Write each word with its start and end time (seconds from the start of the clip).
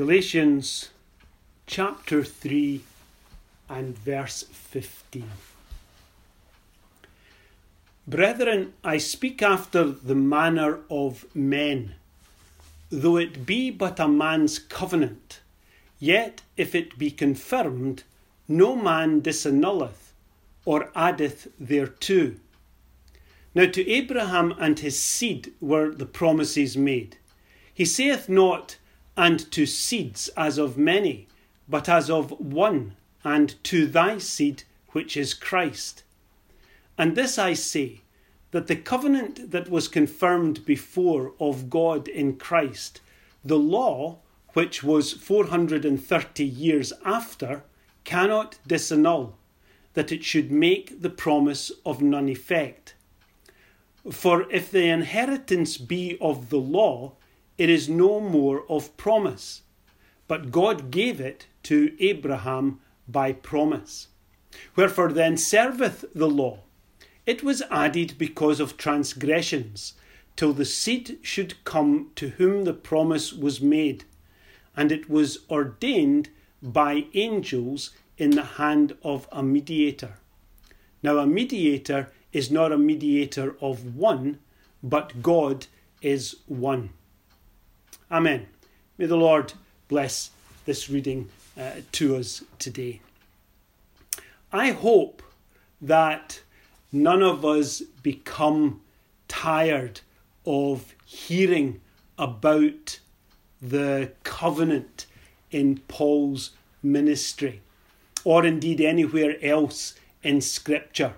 Galatians 0.00 0.88
chapter 1.66 2.24
3 2.24 2.80
and 3.68 3.98
verse 3.98 4.44
15. 4.50 5.28
Brethren, 8.08 8.72
I 8.82 8.96
speak 8.96 9.42
after 9.42 9.84
the 9.84 10.14
manner 10.14 10.78
of 10.88 11.26
men. 11.36 11.96
Though 12.88 13.18
it 13.18 13.44
be 13.44 13.70
but 13.70 14.00
a 14.00 14.08
man's 14.08 14.58
covenant, 14.58 15.40
yet 15.98 16.40
if 16.56 16.74
it 16.74 16.96
be 16.96 17.10
confirmed, 17.10 18.04
no 18.48 18.74
man 18.74 19.20
disannulleth 19.20 20.14
or 20.64 20.90
addeth 20.96 21.48
thereto. 21.60 22.36
Now 23.54 23.66
to 23.66 23.86
Abraham 23.86 24.54
and 24.58 24.78
his 24.78 24.98
seed 24.98 25.52
were 25.60 25.90
the 25.92 26.06
promises 26.06 26.74
made. 26.74 27.18
He 27.74 27.84
saith 27.84 28.30
not, 28.30 28.78
and 29.16 29.50
to 29.52 29.66
seeds 29.66 30.28
as 30.36 30.58
of 30.58 30.78
many, 30.78 31.28
but 31.68 31.88
as 31.88 32.10
of 32.10 32.30
one, 32.40 32.96
and 33.24 33.62
to 33.64 33.86
thy 33.86 34.18
seed, 34.18 34.64
which 34.90 35.16
is 35.16 35.34
Christ. 35.34 36.02
And 36.96 37.16
this 37.16 37.38
I 37.38 37.54
say, 37.54 38.02
that 38.50 38.66
the 38.66 38.76
covenant 38.76 39.52
that 39.52 39.70
was 39.70 39.88
confirmed 39.88 40.64
before 40.64 41.32
of 41.38 41.70
God 41.70 42.08
in 42.08 42.36
Christ, 42.36 43.00
the 43.44 43.58
law, 43.58 44.18
which 44.54 44.82
was 44.82 45.12
430 45.12 46.44
years 46.44 46.92
after, 47.04 47.62
cannot 48.04 48.58
disannul, 48.68 49.34
that 49.94 50.10
it 50.10 50.24
should 50.24 50.50
make 50.50 51.00
the 51.00 51.10
promise 51.10 51.70
of 51.86 52.02
none 52.02 52.28
effect. 52.28 52.94
For 54.10 54.50
if 54.50 54.70
the 54.70 54.88
inheritance 54.88 55.76
be 55.76 56.18
of 56.20 56.48
the 56.48 56.58
law, 56.58 57.12
it 57.60 57.68
is 57.68 57.90
no 57.90 58.20
more 58.20 58.64
of 58.70 58.96
promise, 58.96 59.60
but 60.26 60.50
God 60.50 60.90
gave 60.90 61.20
it 61.20 61.46
to 61.64 61.94
Abraham 62.00 62.80
by 63.06 63.32
promise. 63.32 64.08
Wherefore 64.76 65.12
then 65.12 65.36
serveth 65.36 66.06
the 66.14 66.26
law? 66.26 66.60
It 67.26 67.42
was 67.42 67.62
added 67.70 68.14
because 68.16 68.60
of 68.60 68.78
transgressions, 68.78 69.92
till 70.36 70.54
the 70.54 70.64
seed 70.64 71.18
should 71.20 71.62
come 71.64 72.12
to 72.14 72.30
whom 72.30 72.64
the 72.64 72.72
promise 72.72 73.30
was 73.34 73.60
made, 73.60 74.04
and 74.74 74.90
it 74.90 75.10
was 75.10 75.40
ordained 75.50 76.30
by 76.62 77.08
angels 77.12 77.90
in 78.16 78.30
the 78.30 78.56
hand 78.56 78.96
of 79.02 79.28
a 79.30 79.42
mediator. 79.42 80.14
Now, 81.02 81.18
a 81.18 81.26
mediator 81.26 82.10
is 82.32 82.50
not 82.50 82.72
a 82.72 82.78
mediator 82.78 83.54
of 83.60 83.96
one, 83.96 84.38
but 84.82 85.20
God 85.20 85.66
is 86.00 86.36
one. 86.46 86.94
Amen. 88.12 88.48
May 88.98 89.06
the 89.06 89.16
Lord 89.16 89.52
bless 89.86 90.30
this 90.66 90.90
reading 90.90 91.28
uh, 91.56 91.74
to 91.92 92.16
us 92.16 92.42
today. 92.58 93.00
I 94.52 94.72
hope 94.72 95.22
that 95.80 96.40
none 96.90 97.22
of 97.22 97.44
us 97.44 97.82
become 98.02 98.80
tired 99.28 100.00
of 100.44 100.96
hearing 101.04 101.80
about 102.18 102.98
the 103.62 104.10
covenant 104.24 105.06
in 105.52 105.78
Paul's 105.86 106.50
ministry, 106.82 107.62
or 108.24 108.44
indeed 108.44 108.80
anywhere 108.80 109.36
else 109.40 109.94
in 110.24 110.40
Scripture. 110.40 111.14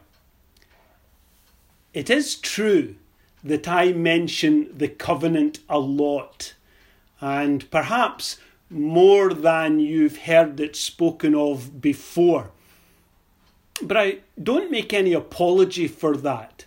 It 1.95 2.11
is 2.11 2.35
true 2.35 2.97
that 3.43 3.67
I 3.67 3.93
mention 3.93 4.77
the 4.77 4.89
covenant 4.89 5.61
a 5.71 5.79
lot, 5.79 6.53
and 7.23 7.71
perhaps 7.71 8.37
more 8.69 9.33
than 9.33 9.79
you've 9.79 10.19
heard 10.19 10.59
it 10.59 10.75
spoken 10.75 11.35
of 11.35 11.81
before. 11.81 12.51
But 13.81 13.97
I 13.97 14.19
don't 14.43 14.71
make 14.71 14.93
any 14.93 15.13
apology 15.13 15.87
for 15.87 16.17
that. 16.17 16.67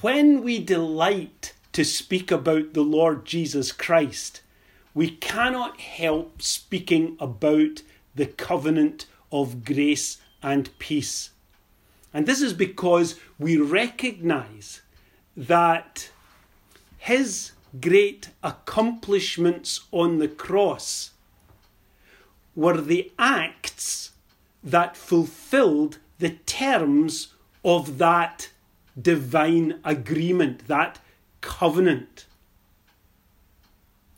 When 0.00 0.42
we 0.42 0.58
delight 0.58 1.52
to 1.72 1.84
speak 1.84 2.30
about 2.30 2.72
the 2.72 2.82
Lord 2.82 3.26
Jesus 3.26 3.72
Christ, 3.72 4.40
we 4.94 5.10
cannot 5.10 5.80
help 5.80 6.40
speaking 6.40 7.16
about 7.20 7.82
the 8.14 8.26
covenant 8.26 9.06
of 9.30 9.64
grace 9.64 10.18
and 10.42 10.76
peace. 10.78 11.30
And 12.14 12.26
this 12.26 12.42
is 12.42 12.52
because 12.52 13.18
we 13.38 13.56
recognize 13.56 14.82
that 15.36 16.10
his 16.98 17.52
great 17.80 18.30
accomplishments 18.42 19.80
on 19.90 20.18
the 20.18 20.28
cross 20.28 21.10
were 22.54 22.80
the 22.80 23.10
acts 23.18 24.10
that 24.62 24.96
fulfilled 24.96 25.98
the 26.18 26.30
terms 26.30 27.28
of 27.64 27.98
that 27.98 28.50
divine 29.00 29.80
agreement, 29.84 30.66
that 30.68 30.98
covenant. 31.40 32.26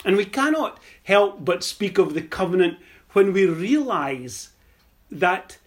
And 0.04 0.16
we 0.16 0.24
cannot 0.24 0.78
help 1.04 1.44
but 1.44 1.64
speak 1.64 1.96
of 1.96 2.14
the 2.14 2.22
covenant 2.22 2.78
when 3.12 3.32
we 3.32 3.46
realize 3.46 4.50
that 5.10 5.58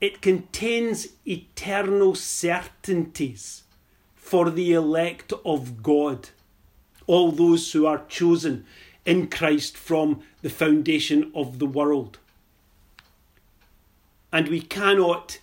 it 0.00 0.20
contains 0.20 1.08
eternal 1.26 2.14
certainties 2.14 3.62
for 4.14 4.50
the 4.50 4.72
elect 4.72 5.32
of 5.44 5.82
God, 5.82 6.30
all 7.06 7.32
those 7.32 7.72
who 7.72 7.86
are 7.86 8.04
chosen 8.08 8.64
in 9.04 9.28
Christ 9.28 9.76
from 9.76 10.22
the 10.42 10.50
foundation 10.50 11.30
of 11.34 11.58
the 11.58 11.66
world. 11.66 12.18
And 14.32 14.48
we 14.48 14.60
cannot 14.60 15.38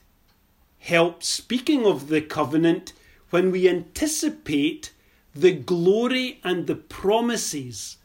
help 0.80 1.24
speaking 1.24 1.86
of 1.86 2.08
the 2.08 2.22
covenant 2.22 2.94
when 3.30 3.52
we 3.52 3.70
anticipate 3.70 4.94
the 5.36 5.52
glory 5.52 6.40
and 6.44 6.66
the 6.66 6.76
promises 6.76 7.98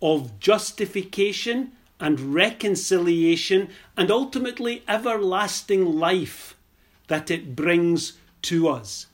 of 0.00 0.38
justification 0.40 1.72
and 2.00 2.34
reconciliation 2.34 3.68
and 3.96 4.10
ultimately 4.10 4.82
everlasting 4.88 5.84
life 5.84 6.56
that 7.08 7.30
it 7.30 7.54
brings 7.54 8.14
to 8.42 8.68
us. 8.68 9.06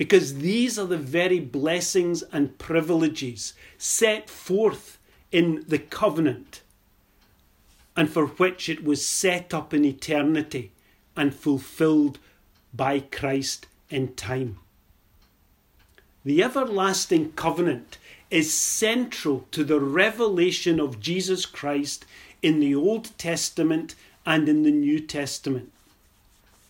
Because 0.00 0.38
these 0.38 0.78
are 0.78 0.86
the 0.86 0.96
very 0.96 1.40
blessings 1.40 2.22
and 2.32 2.56
privileges 2.56 3.52
set 3.76 4.30
forth 4.30 4.98
in 5.30 5.62
the 5.68 5.78
covenant 5.78 6.62
and 7.94 8.08
for 8.08 8.24
which 8.24 8.70
it 8.70 8.82
was 8.82 9.04
set 9.04 9.52
up 9.52 9.74
in 9.74 9.84
eternity 9.84 10.72
and 11.14 11.34
fulfilled 11.34 12.18
by 12.72 13.00
Christ 13.00 13.66
in 13.90 14.14
time. 14.14 14.58
The 16.24 16.42
everlasting 16.42 17.32
covenant 17.32 17.98
is 18.30 18.54
central 18.54 19.48
to 19.50 19.64
the 19.64 19.80
revelation 19.80 20.80
of 20.80 20.98
Jesus 21.00 21.44
Christ 21.44 22.06
in 22.40 22.58
the 22.58 22.74
Old 22.74 23.10
Testament 23.18 23.96
and 24.24 24.48
in 24.48 24.62
the 24.62 24.70
New 24.70 24.98
Testament. 24.98 25.70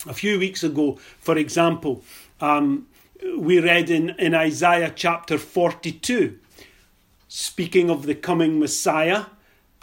A 0.04 0.14
few 0.14 0.36
weeks 0.36 0.64
ago, 0.64 0.98
for 1.20 1.38
example, 1.38 2.02
um, 2.40 2.88
we 3.38 3.60
read 3.60 3.90
in, 3.90 4.10
in 4.10 4.34
Isaiah 4.34 4.92
chapter 4.94 5.38
42, 5.38 6.38
speaking 7.28 7.90
of 7.90 8.04
the 8.04 8.14
coming 8.14 8.58
Messiah, 8.58 9.26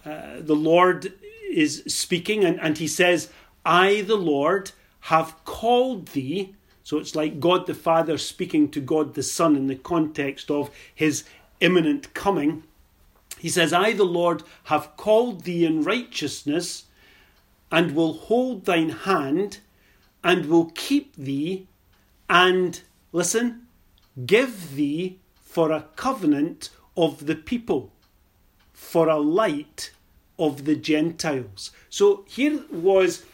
uh, 0.05 0.37
the 0.39 0.55
Lord 0.55 1.13
is 1.51 1.83
speaking, 1.87 2.43
and, 2.43 2.59
and 2.59 2.77
he 2.77 2.87
says, 2.87 3.31
I, 3.65 4.01
the 4.01 4.15
Lord, 4.15 4.71
have 5.01 5.35
called 5.45 6.07
thee. 6.09 6.55
So 6.83 6.97
it's 6.97 7.15
like 7.15 7.39
God 7.39 7.67
the 7.67 7.73
Father 7.73 8.17
speaking 8.17 8.69
to 8.71 8.79
God 8.79 9.13
the 9.13 9.23
Son 9.23 9.55
in 9.55 9.67
the 9.67 9.75
context 9.75 10.49
of 10.49 10.69
his 10.93 11.23
imminent 11.59 12.13
coming. 12.13 12.63
He 13.39 13.49
says, 13.49 13.73
I, 13.73 13.93
the 13.93 14.05
Lord, 14.05 14.43
have 14.65 14.95
called 14.97 15.43
thee 15.43 15.65
in 15.65 15.83
righteousness, 15.83 16.85
and 17.71 17.93
will 17.93 18.13
hold 18.13 18.65
thine 18.65 18.89
hand, 18.89 19.59
and 20.23 20.45
will 20.45 20.71
keep 20.73 21.15
thee, 21.15 21.67
and, 22.29 22.81
listen, 23.11 23.67
give 24.25 24.75
thee 24.75 25.19
for 25.35 25.71
a 25.71 25.87
covenant 25.95 26.69
of 26.95 27.25
the 27.25 27.35
people, 27.35 27.91
for 28.73 29.07
a 29.07 29.17
light 29.17 29.91
of 30.37 30.65
the 30.65 30.75
Gentiles. 30.75 31.71
So 31.89 32.25
here 32.27 32.63
was 32.71 33.25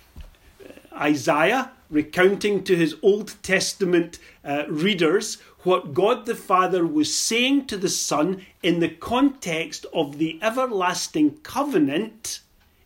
Isaiah 0.94 1.72
recounting 1.90 2.64
to 2.64 2.76
his 2.76 2.96
Old 3.02 3.36
Testament 3.44 4.20
uh, 4.44 4.64
readers 4.68 5.40
what 5.64 5.94
God 5.94 6.26
the 6.26 6.36
Father 6.36 6.86
was 6.86 7.14
saying 7.14 7.68
to 7.68 7.78
the 7.78 7.90
Son 7.90 8.46
in 8.62 8.80
the 8.80 8.90
context 8.90 9.86
of 9.94 10.18
the 10.18 10.40
everlasting 10.42 11.38
covenant. 11.44 12.42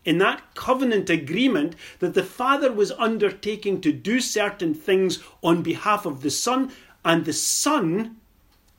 In 0.08 0.16
that 0.16 0.54
covenant 0.54 1.10
agreement, 1.10 1.76
that 1.98 2.14
the 2.14 2.22
Father 2.22 2.72
was 2.72 2.92
undertaking 2.92 3.82
to 3.82 3.92
do 3.92 4.20
certain 4.20 4.72
things 4.72 5.22
on 5.42 5.60
behalf 5.60 6.06
of 6.06 6.22
the 6.22 6.30
Son, 6.30 6.72
and 7.04 7.26
the 7.26 7.34
Son 7.34 8.16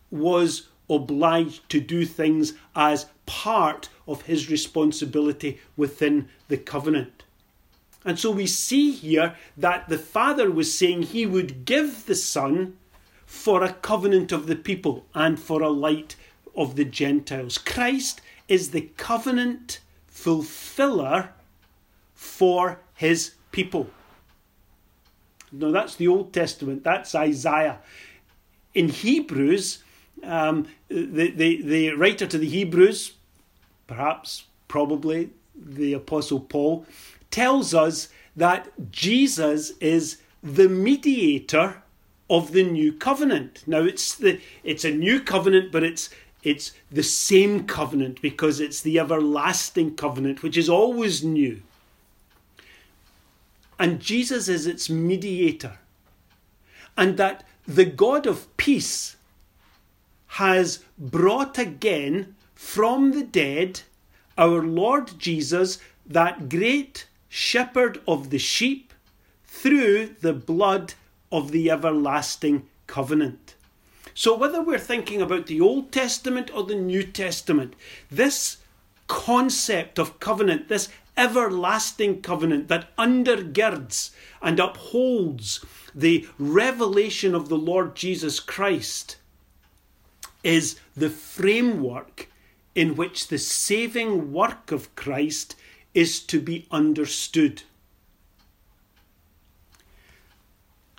was 0.10 0.70
obliged 0.90 1.70
to 1.70 1.80
do 1.80 2.04
things 2.04 2.54
as 2.76 3.06
part 3.28 3.90
of 4.08 4.24
his 4.24 4.50
responsibility 4.50 5.60
within 5.78 6.30
the 6.48 6.58
covenant. 6.58 7.22
And 8.04 8.18
so 8.18 8.32
we 8.32 8.48
see 8.48 8.90
here 8.90 9.36
that 9.56 9.88
the 9.88 10.00
Father 10.00 10.50
was 10.50 10.76
saying 10.76 11.04
he 11.04 11.28
would 11.28 11.64
give 11.64 12.08
the 12.08 12.16
Son 12.16 12.76
for 13.28 13.64
a 13.64 13.74
covenant 13.74 14.32
of 14.32 14.48
the 14.48 14.56
people 14.56 15.06
and 15.14 15.40
for 15.40 15.62
a 15.62 15.70
light 15.70 16.16
of 16.56 16.76
the 16.76 16.86
Gentiles. 16.86 17.60
Christ 17.60 18.20
is 18.48 18.72
the 18.72 18.90
covenant 18.98 19.80
fulfiller 20.24 21.30
for 22.14 22.80
his 22.96 23.36
people. 23.52 23.90
Now, 25.52 25.72
that's 25.72 25.96
the 25.96 26.08
Old 26.08 26.34
Testament, 26.34 26.84
that's 26.84 27.16
Isaiah. 27.16 27.80
In 28.74 28.90
Hebrews, 28.90 29.84
um, 30.24 30.68
the, 30.90 31.32
the, 31.32 31.62
the 31.62 31.90
writer 31.94 32.28
to 32.28 32.38
the 32.38 32.48
Hebrews, 32.48 33.14
perhaps, 33.88 34.46
probably 34.68 35.30
the 35.56 35.94
Apostle 35.94 36.42
Paul, 36.42 36.86
tells 37.32 37.74
us 37.74 38.10
that 38.36 38.92
Jesus 38.92 39.72
is 39.80 40.18
the 40.44 40.70
mediator 40.70 41.82
of 42.30 42.52
the 42.52 42.64
new 42.64 42.92
covenant. 42.94 43.64
Now 43.66 43.82
it's 43.82 44.16
the 44.16 44.40
it's 44.64 44.86
a 44.86 44.92
new 44.92 45.20
covenant, 45.20 45.72
but 45.72 45.84
it's 45.84 46.10
it's 46.44 46.72
the 46.92 47.04
same 47.04 47.66
covenant 47.66 48.22
because 48.22 48.60
it's 48.60 48.82
the 48.82 49.00
everlasting 49.00 49.96
covenant, 49.96 50.42
which 50.42 50.58
is 50.58 50.70
always 50.70 51.24
new. 51.24 51.62
And 53.78 54.00
Jesus 54.00 54.48
is 54.48 54.68
its 54.68 54.90
mediator. 54.90 55.80
And 56.98 57.18
that 57.18 57.46
the 57.66 57.86
God 57.86 58.26
of 58.26 58.56
peace 58.58 59.16
has 60.28 60.84
brought 60.98 61.58
again 61.58 62.36
from 62.56 63.12
the 63.12 63.24
dead 63.24 63.82
our 64.38 64.62
Lord 64.62 65.20
Jesus, 65.20 65.80
that 66.06 66.50
great 66.50 67.08
shepherd 67.28 68.02
of 68.08 68.30
the 68.30 68.40
sheep, 68.40 68.94
through 69.46 70.16
the 70.22 70.34
blood 70.34 70.94
of 71.32 71.52
the 71.52 71.70
everlasting 71.70 72.66
covenant. 72.88 73.49
So, 74.14 74.36
whether 74.36 74.62
we're 74.62 74.80
thinking 74.80 75.22
about 75.22 75.48
the 75.48 75.62
Old 75.62 75.92
Testament 75.92 76.52
or 76.54 76.64
the 76.64 76.76
New 76.76 77.04
Testament, 77.04 77.76
this 78.12 78.58
concept 79.08 79.98
of 79.98 80.20
covenant, 80.20 80.68
this 80.68 80.90
everlasting 81.18 82.22
covenant 82.22 82.68
that 82.68 82.96
undergirds 82.98 84.12
and 84.42 84.60
upholds 84.60 85.66
the 85.94 86.28
revelation 86.38 87.36
of 87.36 87.50
the 87.50 87.58
Lord 87.58 87.96
Jesus 87.96 88.40
Christ, 88.40 89.18
is 90.44 90.80
the 90.96 91.10
framework 91.10 92.30
in 92.76 92.96
which 92.96 93.28
the 93.28 93.38
saving 93.38 94.32
work 94.32 94.72
of 94.72 94.96
Christ 94.96 95.56
is 95.94 96.20
to 96.22 96.40
be 96.40 96.68
understood 96.72 97.64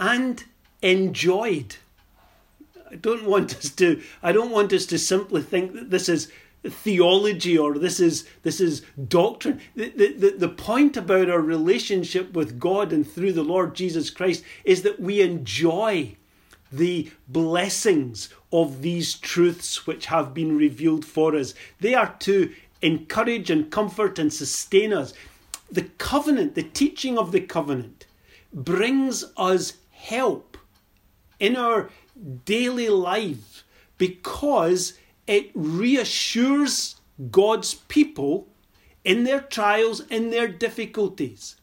and 0.00 0.44
enjoyed. 0.82 1.76
I 2.90 2.96
don't 2.96 3.25
want 3.25 3.56
us 3.56 3.70
to 3.70 4.02
I 4.22 4.32
don't 4.32 4.50
want 4.50 4.72
us 4.72 4.87
to 4.87 4.98
simply 4.98 5.42
think 5.42 5.75
that 5.75 5.90
this 5.90 6.08
is 6.08 6.31
theology 6.64 7.56
or 7.56 7.78
this 7.78 8.00
is 8.00 8.28
this 8.42 8.60
is 8.60 8.82
doctrine. 9.08 9.60
The, 9.75 9.90
the, 9.90 10.34
the 10.37 10.48
point 10.48 10.96
about 10.96 11.31
our 11.31 11.40
relationship 11.40 12.32
with 12.32 12.58
God 12.58 12.92
and 12.92 13.10
through 13.10 13.32
the 13.32 13.44
Lord 13.44 13.75
Jesus 13.75 14.10
Christ 14.10 14.44
is 14.64 14.82
that 14.82 15.00
we 15.00 15.20
enjoy 15.20 16.16
the 16.72 17.10
blessings 17.28 18.28
of 18.52 18.82
these 18.82 19.14
truths 19.14 19.86
which 19.86 20.06
have 20.06 20.34
been 20.34 20.56
revealed 20.56 21.04
for 21.04 21.34
us. 21.34 21.54
They 21.81 21.94
are 21.94 22.14
to 22.20 22.52
encourage 22.82 23.50
and 23.50 23.70
comfort 23.70 24.19
and 24.19 24.32
sustain 24.32 24.93
us. 24.93 25.12
The 25.70 25.82
covenant, 25.98 26.54
the 26.54 26.62
teaching 26.62 27.19
of 27.19 27.32
the 27.32 27.40
covenant, 27.40 28.06
brings 28.52 29.25
us 29.36 29.75
help 29.90 30.56
in 31.38 31.56
our 31.56 31.90
daily 32.44 32.88
life 32.88 33.64
because 33.99 34.94
it 35.26 35.50
reassures 35.55 36.96
God's 37.31 37.75
people 37.75 38.49
in 39.05 39.25
their 39.25 39.40
trials, 39.40 40.00
in 40.08 40.31
their 40.31 40.49
difficulties, 40.49 41.56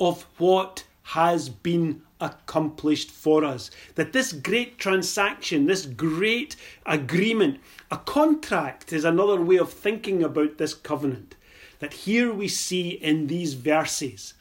of 0.00 0.26
what 0.38 0.84
has 1.02 1.48
been 1.48 2.02
accomplished 2.20 3.10
for 3.10 3.44
us. 3.44 3.70
That 3.94 4.12
this 4.12 4.32
great 4.32 4.78
transaction, 4.78 5.66
this 5.66 5.86
great 5.86 6.56
agreement, 6.86 7.60
a 7.90 7.98
contract 7.98 8.92
is 8.92 9.04
another 9.04 9.40
way 9.40 9.56
of 9.56 9.72
thinking 9.72 10.22
about 10.22 10.58
this 10.58 10.74
covenant. 10.74 11.36
That 11.80 11.92
here 11.92 12.32
we 12.32 12.48
see 12.48 12.90
in 12.90 13.26
these 13.26 13.54
verses, 13.54 14.34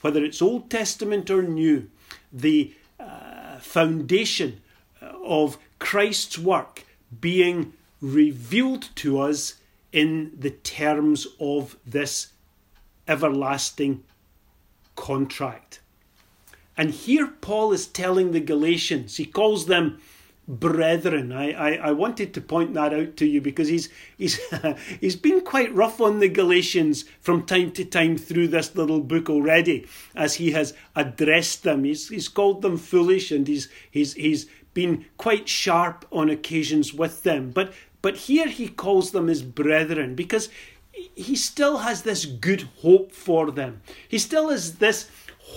whether 0.00 0.24
it's 0.24 0.42
Old 0.42 0.70
Testament 0.70 1.30
or 1.30 1.42
New, 1.42 1.90
the 2.32 2.74
uh, 3.00 3.58
foundation 3.58 4.60
of 5.26 5.58
Christ's 5.78 6.38
work 6.38 6.84
being 7.20 7.72
revealed 8.00 8.88
to 8.96 9.18
us 9.18 9.54
in 9.92 10.32
the 10.38 10.50
terms 10.50 11.26
of 11.40 11.76
this 11.86 12.32
everlasting 13.08 14.02
contract. 14.94 15.80
And 16.76 16.90
here 16.90 17.26
Paul 17.26 17.72
is 17.72 17.86
telling 17.86 18.32
the 18.32 18.40
Galatians, 18.40 19.16
he 19.16 19.24
calls 19.24 19.66
them 19.66 19.98
brethren. 20.48 21.32
I, 21.32 21.52
I, 21.52 21.72
I, 21.88 21.92
wanted 21.92 22.32
to 22.34 22.40
point 22.40 22.74
that 22.74 22.94
out 22.94 23.16
to 23.16 23.26
you 23.26 23.40
because 23.40 23.68
he's 23.68 23.88
he's 24.16 24.38
he's 25.00 25.16
been 25.16 25.40
quite 25.40 25.74
rough 25.74 26.00
on 26.00 26.20
the 26.20 26.28
Galatians 26.28 27.04
from 27.20 27.46
time 27.46 27.72
to 27.72 27.84
time 27.84 28.16
through 28.16 28.48
this 28.48 28.76
little 28.76 29.00
book 29.00 29.28
already, 29.28 29.86
as 30.14 30.34
he 30.34 30.52
has 30.52 30.74
addressed 30.94 31.64
them. 31.64 31.84
He's 31.84 32.08
he's 32.08 32.28
called 32.28 32.62
them 32.62 32.76
foolish 32.76 33.32
and 33.32 33.48
he's 33.48 33.68
he's 33.90 34.14
he's 34.14 34.46
been 34.76 35.06
quite 35.16 35.48
sharp 35.48 36.04
on 36.12 36.28
occasions 36.28 36.92
with 36.92 37.22
them. 37.22 37.50
But 37.50 37.72
but 38.02 38.16
here 38.28 38.46
he 38.46 38.68
calls 38.68 39.10
them 39.10 39.26
his 39.26 39.42
brethren 39.42 40.14
because 40.14 40.50
he 41.14 41.34
still 41.34 41.78
has 41.78 42.02
this 42.02 42.26
good 42.26 42.68
hope 42.82 43.10
for 43.10 43.50
them. 43.50 43.80
He 44.06 44.18
still 44.18 44.50
has 44.50 44.74
this 44.74 45.10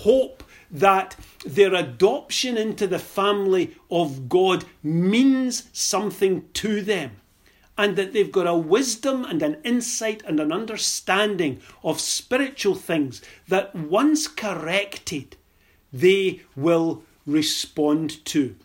hope 0.04 0.44
that 0.72 1.18
their 1.46 1.74
adoption 1.74 2.58
into 2.58 2.88
the 2.88 2.98
family 2.98 3.76
of 3.92 4.30
God 4.30 4.64
means 4.82 5.70
something 5.74 6.48
to 6.54 6.82
them. 6.82 7.12
And 7.78 7.96
that 7.98 8.14
they've 8.14 8.32
got 8.32 8.48
a 8.48 8.56
wisdom 8.56 9.26
and 9.26 9.42
an 9.42 9.58
insight 9.64 10.24
and 10.26 10.40
an 10.40 10.52
understanding 10.52 11.62
of 11.84 12.00
spiritual 12.00 12.76
things 12.76 13.22
that 13.48 13.76
once 13.76 14.28
corrected, 14.28 15.38
they 15.94 16.42
will 16.56 17.04
respond 17.26 18.24
to. 18.26 18.56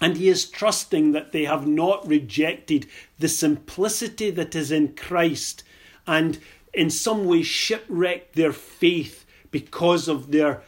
And 0.00 0.16
he 0.16 0.28
is 0.28 0.48
trusting 0.48 1.12
that 1.12 1.32
they 1.32 1.44
have 1.44 1.66
not 1.66 2.06
rejected 2.06 2.86
the 3.18 3.28
simplicity 3.28 4.30
that 4.30 4.54
is 4.54 4.70
in 4.70 4.94
Christ 4.94 5.62
and 6.06 6.38
in 6.72 6.90
some 6.90 7.24
way 7.24 7.42
shipwrecked 7.42 8.34
their 8.34 8.52
faith 8.52 9.24
because 9.50 10.08
of 10.08 10.32
their 10.32 10.62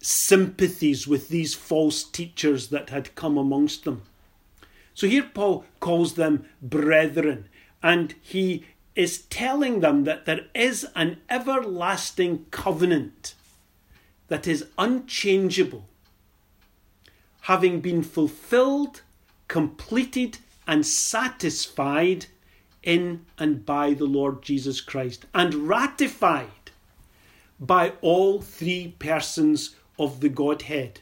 sympathies 0.00 1.06
with 1.06 1.28
these 1.28 1.54
false 1.54 2.02
teachers 2.02 2.68
that 2.68 2.90
had 2.90 3.14
come 3.14 3.38
amongst 3.38 3.84
them. 3.84 4.02
So 4.94 5.06
here 5.06 5.28
Paul 5.34 5.64
calls 5.80 6.14
them 6.14 6.46
brethren, 6.60 7.48
and 7.82 8.14
he 8.20 8.64
is 8.94 9.22
telling 9.22 9.80
them 9.80 10.04
that 10.04 10.26
there 10.26 10.46
is 10.54 10.86
an 10.94 11.18
everlasting 11.30 12.46
covenant 12.50 13.34
that 14.28 14.46
is 14.46 14.66
unchangeable, 14.76 15.88
having 17.42 17.80
been 17.80 18.02
fulfilled, 18.02 19.02
completed, 19.48 20.38
and 20.66 20.86
satisfied 20.86 22.26
in 22.82 23.24
and 23.38 23.66
by 23.66 23.94
the 23.94 24.04
Lord 24.04 24.42
Jesus 24.42 24.80
Christ, 24.80 25.26
and 25.34 25.68
ratified 25.68 26.70
by 27.58 27.92
all 28.00 28.40
three 28.40 28.94
persons 28.98 29.74
of 29.98 30.20
the 30.20 30.28
Godhead. 30.28 31.00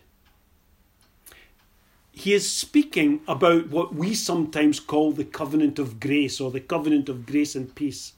He 2.13 2.35
is 2.35 2.51
speaking 2.51 3.21
about 3.27 3.69
what 3.71 3.95
we 3.95 4.15
sometimes 4.15 4.81
call 4.81 5.13
the 5.13 5.25
covenant 5.25 5.79
of 5.79 6.01
grace 6.01 6.41
or 6.41 6.51
the 6.51 6.61
covenant 6.61 7.09
of 7.09 7.25
grace 7.27 7.55
and 7.55 7.75
peace, 7.75 8.13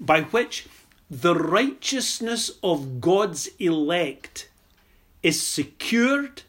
by 0.00 0.22
which 0.22 0.66
the 1.10 1.34
righteousness 1.34 2.50
of 2.62 3.00
God's 3.00 3.48
elect 3.58 4.48
is 5.22 5.40
secured 5.40 6.42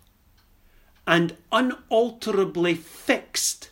and 1.09 1.35
unalterably 1.51 2.75
fixed 2.75 3.71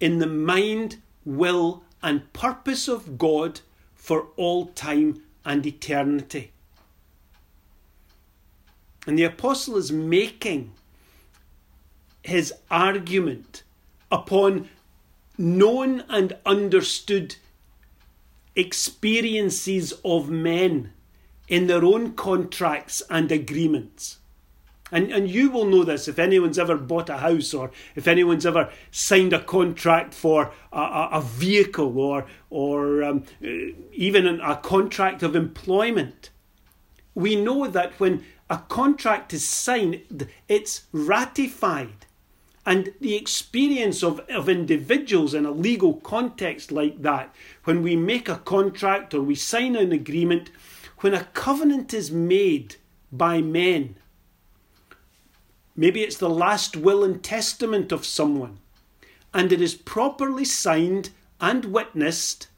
in 0.00 0.18
the 0.18 0.26
mind, 0.26 0.96
will, 1.26 1.84
and 2.02 2.32
purpose 2.32 2.88
of 2.88 3.18
God 3.18 3.60
for 3.94 4.28
all 4.38 4.64
time 4.68 5.20
and 5.44 5.66
eternity. 5.66 6.52
And 9.06 9.18
the 9.18 9.24
apostle 9.24 9.76
is 9.76 9.92
making 9.92 10.72
his 12.22 12.54
argument 12.70 13.62
upon 14.10 14.70
known 15.36 16.02
and 16.08 16.34
understood 16.46 17.36
experiences 18.56 19.92
of 20.02 20.30
men 20.30 20.94
in 21.46 21.66
their 21.66 21.84
own 21.84 22.14
contracts 22.14 23.02
and 23.10 23.30
agreements. 23.30 24.19
And, 24.92 25.10
and 25.12 25.28
you 25.28 25.50
will 25.50 25.66
know 25.66 25.84
this 25.84 26.08
if 26.08 26.18
anyone's 26.18 26.58
ever 26.58 26.76
bought 26.76 27.08
a 27.08 27.18
house 27.18 27.54
or 27.54 27.70
if 27.94 28.08
anyone's 28.08 28.46
ever 28.46 28.70
signed 28.90 29.32
a 29.32 29.42
contract 29.42 30.14
for 30.14 30.52
a, 30.72 30.78
a, 30.78 31.08
a 31.12 31.22
vehicle 31.22 31.98
or, 31.98 32.26
or 32.48 33.02
um, 33.02 33.24
even 33.92 34.40
a 34.40 34.56
contract 34.56 35.22
of 35.22 35.36
employment. 35.36 36.30
We 37.14 37.36
know 37.36 37.66
that 37.66 37.98
when 38.00 38.24
a 38.48 38.58
contract 38.68 39.32
is 39.32 39.46
signed, 39.46 40.26
it's 40.48 40.86
ratified. 40.92 42.06
And 42.66 42.92
the 43.00 43.16
experience 43.16 44.02
of, 44.02 44.20
of 44.28 44.48
individuals 44.48 45.34
in 45.34 45.46
a 45.46 45.50
legal 45.50 45.94
context 45.94 46.70
like 46.70 47.00
that, 47.02 47.34
when 47.64 47.82
we 47.82 47.96
make 47.96 48.28
a 48.28 48.36
contract 48.36 49.14
or 49.14 49.22
we 49.22 49.34
sign 49.34 49.76
an 49.76 49.92
agreement, 49.92 50.50
when 50.98 51.14
a 51.14 51.24
covenant 51.24 51.94
is 51.94 52.10
made 52.10 52.76
by 53.10 53.40
men, 53.40 53.96
maybe 55.76 56.02
it's 56.02 56.16
the 56.16 56.30
last 56.30 56.76
will 56.76 57.04
and 57.04 57.22
testament 57.22 57.92
of 57.92 58.04
someone, 58.04 58.58
and 59.32 59.52
it 59.52 59.60
is 59.60 59.74
properly 59.74 60.44
signed 60.44 61.10
and 61.40 61.66
witnessed, 61.66 62.48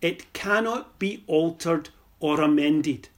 it 0.00 0.32
cannot 0.32 0.98
be 0.98 1.24
altered 1.26 1.90
or 2.20 2.40
amended. 2.40 3.08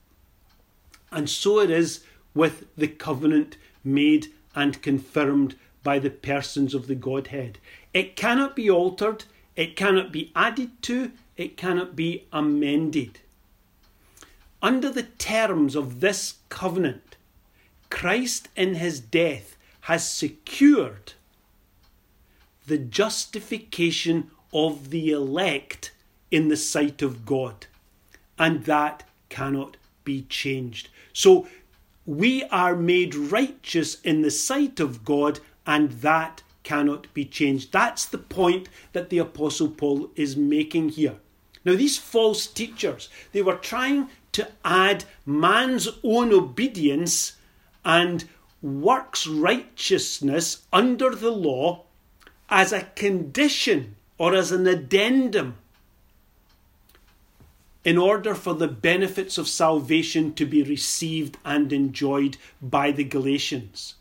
And 1.11 1.29
so 1.29 1.59
it 1.59 1.69
is 1.69 2.03
with 2.33 2.65
the 2.75 2.87
covenant 2.87 3.57
made 3.83 4.27
and 4.55 4.81
confirmed 4.81 5.55
by 5.83 5.99
the 5.99 6.09
persons 6.09 6.73
of 6.73 6.87
the 6.87 6.95
Godhead. 6.95 7.59
It 7.93 8.15
cannot 8.15 8.55
be 8.55 8.69
altered, 8.69 9.25
it 9.55 9.75
cannot 9.75 10.11
be 10.11 10.31
added 10.35 10.81
to, 10.83 11.11
it 11.37 11.57
cannot 11.57 11.95
be 11.95 12.25
amended. 12.31 13.19
Under 14.61 14.89
the 14.89 15.03
terms 15.03 15.75
of 15.75 15.99
this 15.99 16.35
covenant, 16.49 17.12
Christ 17.93 18.49
in 18.55 18.73
his 18.73 18.99
death 18.99 19.55
has 19.81 20.09
secured 20.09 21.13
the 22.65 22.79
justification 22.79 24.31
of 24.51 24.89
the 24.89 25.11
elect 25.11 25.91
in 26.31 26.47
the 26.47 26.57
sight 26.57 27.03
of 27.03 27.23
God, 27.23 27.67
and 28.37 28.65
that 28.65 29.03
cannot 29.29 29.77
be 30.03 30.23
changed. 30.23 30.89
So 31.13 31.47
we 32.07 32.43
are 32.45 32.75
made 32.75 33.13
righteous 33.13 34.01
in 34.01 34.23
the 34.23 34.31
sight 34.31 34.79
of 34.79 35.05
God, 35.05 35.39
and 35.67 35.91
that 36.01 36.41
cannot 36.63 37.13
be 37.13 37.25
changed. 37.25 37.71
That's 37.71 38.05
the 38.05 38.17
point 38.17 38.69
that 38.93 39.11
the 39.11 39.19
Apostle 39.19 39.69
Paul 39.69 40.09
is 40.15 40.35
making 40.35 40.89
here. 40.89 41.17
Now, 41.63 41.75
these 41.75 41.99
false 41.99 42.47
teachers, 42.47 43.07
they 43.33 43.43
were 43.43 43.55
trying 43.55 44.09
to 44.31 44.49
add 44.65 45.05
man's 45.27 45.87
own 46.03 46.33
obedience 46.33 47.33
and 47.83 48.25
works 48.61 49.27
righteousness 49.27 50.63
under 50.71 51.13
the 51.13 51.31
law 51.31 51.83
as 52.49 52.71
a 52.71 52.81
condition 52.95 53.95
or 54.17 54.33
as 54.33 54.51
an 54.51 54.67
addendum 54.67 55.55
in 57.83 57.97
order 57.97 58.33
for 58.33 58.53
the 58.53 58.67
benefits 58.67 59.37
of 59.37 59.47
salvation 59.47 60.33
to 60.33 60.45
be 60.45 60.63
received 60.63 61.37
and 61.43 61.73
enjoyed 61.73 62.37
by 62.61 62.91
the 62.91 63.03
Galatians. 63.03 63.95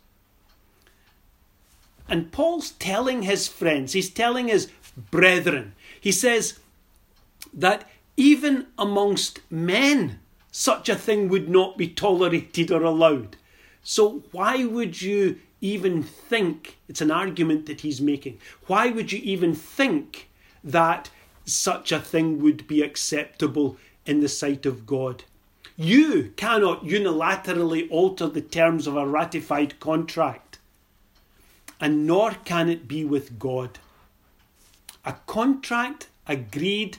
And 2.08 2.30
Paul's 2.30 2.72
telling 2.72 3.22
his 3.22 3.48
friends, 3.48 3.92
he's 3.94 4.10
telling 4.10 4.48
his 4.48 4.70
brethren, 5.10 5.74
he 6.00 6.12
says 6.12 6.58
that 7.52 7.88
even 8.16 8.66
amongst 8.78 9.40
men, 9.50 10.20
such 10.50 10.88
a 10.88 10.94
thing 10.94 11.28
would 11.28 11.48
not 11.48 11.78
be 11.78 11.88
tolerated 11.88 12.70
or 12.70 12.82
allowed. 12.82 13.36
So, 13.82 14.22
why 14.30 14.64
would 14.64 15.02
you 15.02 15.40
even 15.60 16.02
think? 16.02 16.78
It's 16.88 17.00
an 17.00 17.10
argument 17.10 17.66
that 17.66 17.80
he's 17.80 18.00
making. 18.00 18.38
Why 18.66 18.90
would 18.90 19.12
you 19.12 19.20
even 19.22 19.54
think 19.54 20.28
that 20.62 21.10
such 21.44 21.90
a 21.92 22.00
thing 22.00 22.40
would 22.40 22.66
be 22.66 22.82
acceptable 22.82 23.76
in 24.06 24.20
the 24.20 24.28
sight 24.28 24.66
of 24.66 24.86
God. 24.86 25.24
You 25.76 26.32
cannot 26.36 26.84
unilaterally 26.84 27.90
alter 27.90 28.28
the 28.28 28.40
terms 28.40 28.86
of 28.86 28.96
a 28.96 29.06
ratified 29.06 29.80
contract, 29.80 30.58
and 31.80 32.06
nor 32.06 32.32
can 32.44 32.68
it 32.68 32.86
be 32.86 33.04
with 33.04 33.38
God. 33.38 33.78
A 35.04 35.14
contract 35.26 36.08
agreed 36.28 36.98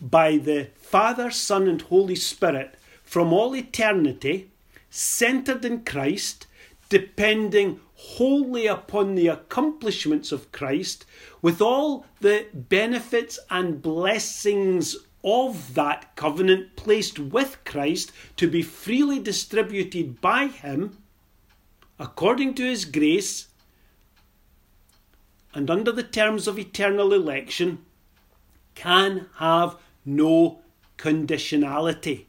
by 0.00 0.36
the 0.36 0.68
Father, 0.76 1.30
Son, 1.30 1.66
and 1.66 1.82
Holy 1.82 2.14
Spirit 2.14 2.76
from 3.02 3.32
all 3.32 3.56
eternity, 3.56 4.50
centered 4.90 5.64
in 5.64 5.84
Christ, 5.84 6.46
depending 6.88 7.80
wholly 7.94 8.66
upon 8.66 9.14
the 9.14 9.28
accomplishments 9.28 10.32
of 10.32 10.52
Christ, 10.52 11.04
with 11.42 11.60
all 11.60 12.06
the 12.20 12.46
benefits 12.54 13.38
and 13.50 13.82
blessings 13.82 14.96
of 15.24 15.74
that 15.74 16.14
covenant 16.16 16.76
placed 16.76 17.18
with 17.18 17.58
Christ 17.64 18.12
to 18.36 18.48
be 18.48 18.62
freely 18.62 19.18
distributed 19.18 20.20
by 20.20 20.46
Him 20.46 20.98
according 21.98 22.54
to 22.54 22.64
His 22.64 22.84
grace 22.84 23.48
and 25.52 25.70
under 25.70 25.90
the 25.90 26.02
terms 26.04 26.46
of 26.46 26.58
eternal 26.58 27.12
election 27.12 27.84
can 28.74 29.26
have 29.38 29.76
no 30.04 30.60
conditionality, 30.96 32.26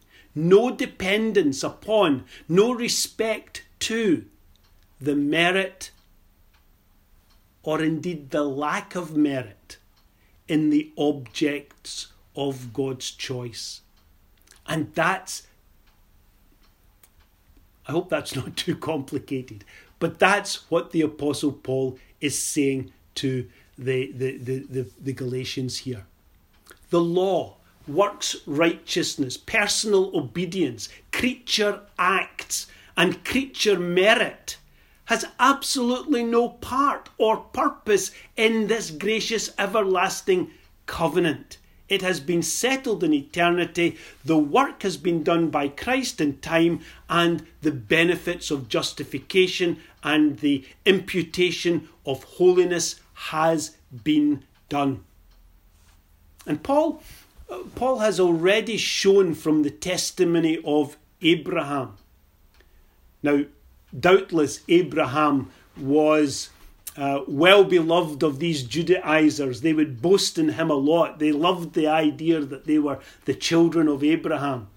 no 0.48 0.72
dependence 0.72 1.64
upon, 1.64 2.26
no 2.48 2.72
respect 2.72 3.64
to 3.80 4.26
the 5.00 5.16
merit 5.16 5.92
or 7.64 7.82
indeed 7.82 8.32
the 8.32 8.44
lack 8.44 8.96
of 8.96 9.16
merit 9.16 9.78
in 10.48 10.70
the 10.70 10.92
objects 10.98 12.08
of 12.36 12.74
God's 12.74 13.12
choice. 13.12 13.82
And 14.68 14.94
that's, 14.94 15.48
I 17.88 17.92
hope 17.92 18.10
that's 18.10 18.36
not 18.36 18.56
too 18.56 18.76
complicated, 18.76 19.66
but 20.00 20.20
that's 20.20 20.70
what 20.72 20.92
the 20.92 21.02
Apostle 21.02 21.52
Paul 21.52 22.00
is 22.22 22.38
saying 22.38 22.92
to 23.16 23.48
the, 23.78 24.12
the, 24.12 24.38
the, 24.38 24.60
the, 24.60 24.90
the 25.02 25.14
Galatians 25.14 25.80
here. 25.80 26.06
The 26.90 27.02
law, 27.02 27.58
works 27.90 28.36
righteousness, 28.46 29.38
personal 29.38 30.16
obedience, 30.16 30.90
creature 31.12 31.82
acts, 31.98 32.68
and 32.96 33.24
creature 33.26 33.80
merit 33.80 34.58
has 35.06 35.26
absolutely 35.40 36.24
no 36.24 36.50
part 36.50 37.10
or 37.18 37.38
purpose 37.38 38.12
in 38.38 38.68
this 38.68 38.92
gracious 38.92 39.50
everlasting 39.58 40.52
covenant. 40.86 41.58
It 41.88 42.04
has 42.04 42.20
been 42.20 42.44
settled 42.44 43.04
in 43.04 43.14
eternity. 43.14 43.98
The 44.24 44.38
work 44.38 44.84
has 44.84 44.98
been 44.98 45.24
done 45.24 45.50
by 45.50 45.70
Christ 45.70 46.22
in 46.22 46.38
time, 46.38 46.82
and 47.10 47.48
the 47.62 47.72
benefits 47.72 48.52
of 48.52 48.70
justification 48.70 49.78
and 50.04 50.38
the 50.40 50.64
imputation 50.86 51.90
of 52.06 52.24
holiness 52.24 53.00
has 53.14 53.78
been 54.04 54.44
done. 54.70 55.04
And 56.46 56.62
Paul, 56.62 57.02
Paul 57.76 58.00
has 58.00 58.20
already 58.20 58.78
shown 58.78 59.34
from 59.34 59.64
the 59.64 59.72
testimony 59.72 60.60
of 60.64 60.98
Abraham. 61.22 61.98
Now, 63.24 63.46
doubtless, 63.98 64.62
Abraham 64.68 65.52
was 65.78 66.50
uh, 66.96 67.22
well 67.28 67.64
beloved 67.64 68.24
of 68.24 68.40
these 68.40 68.64
Judaizers. 68.64 69.62
They 69.62 69.74
would 69.74 70.02
boast 70.02 70.38
in 70.38 70.50
him 70.50 70.70
a 70.70 70.76
lot. 70.76 71.20
They 71.20 71.32
loved 71.32 71.74
the 71.74 71.88
idea 71.88 72.42
that 72.42 72.66
they 72.66 72.80
were 72.80 73.00
the 73.26 73.34
children 73.34 73.88
of 73.88 74.04
Abraham. 74.04 74.68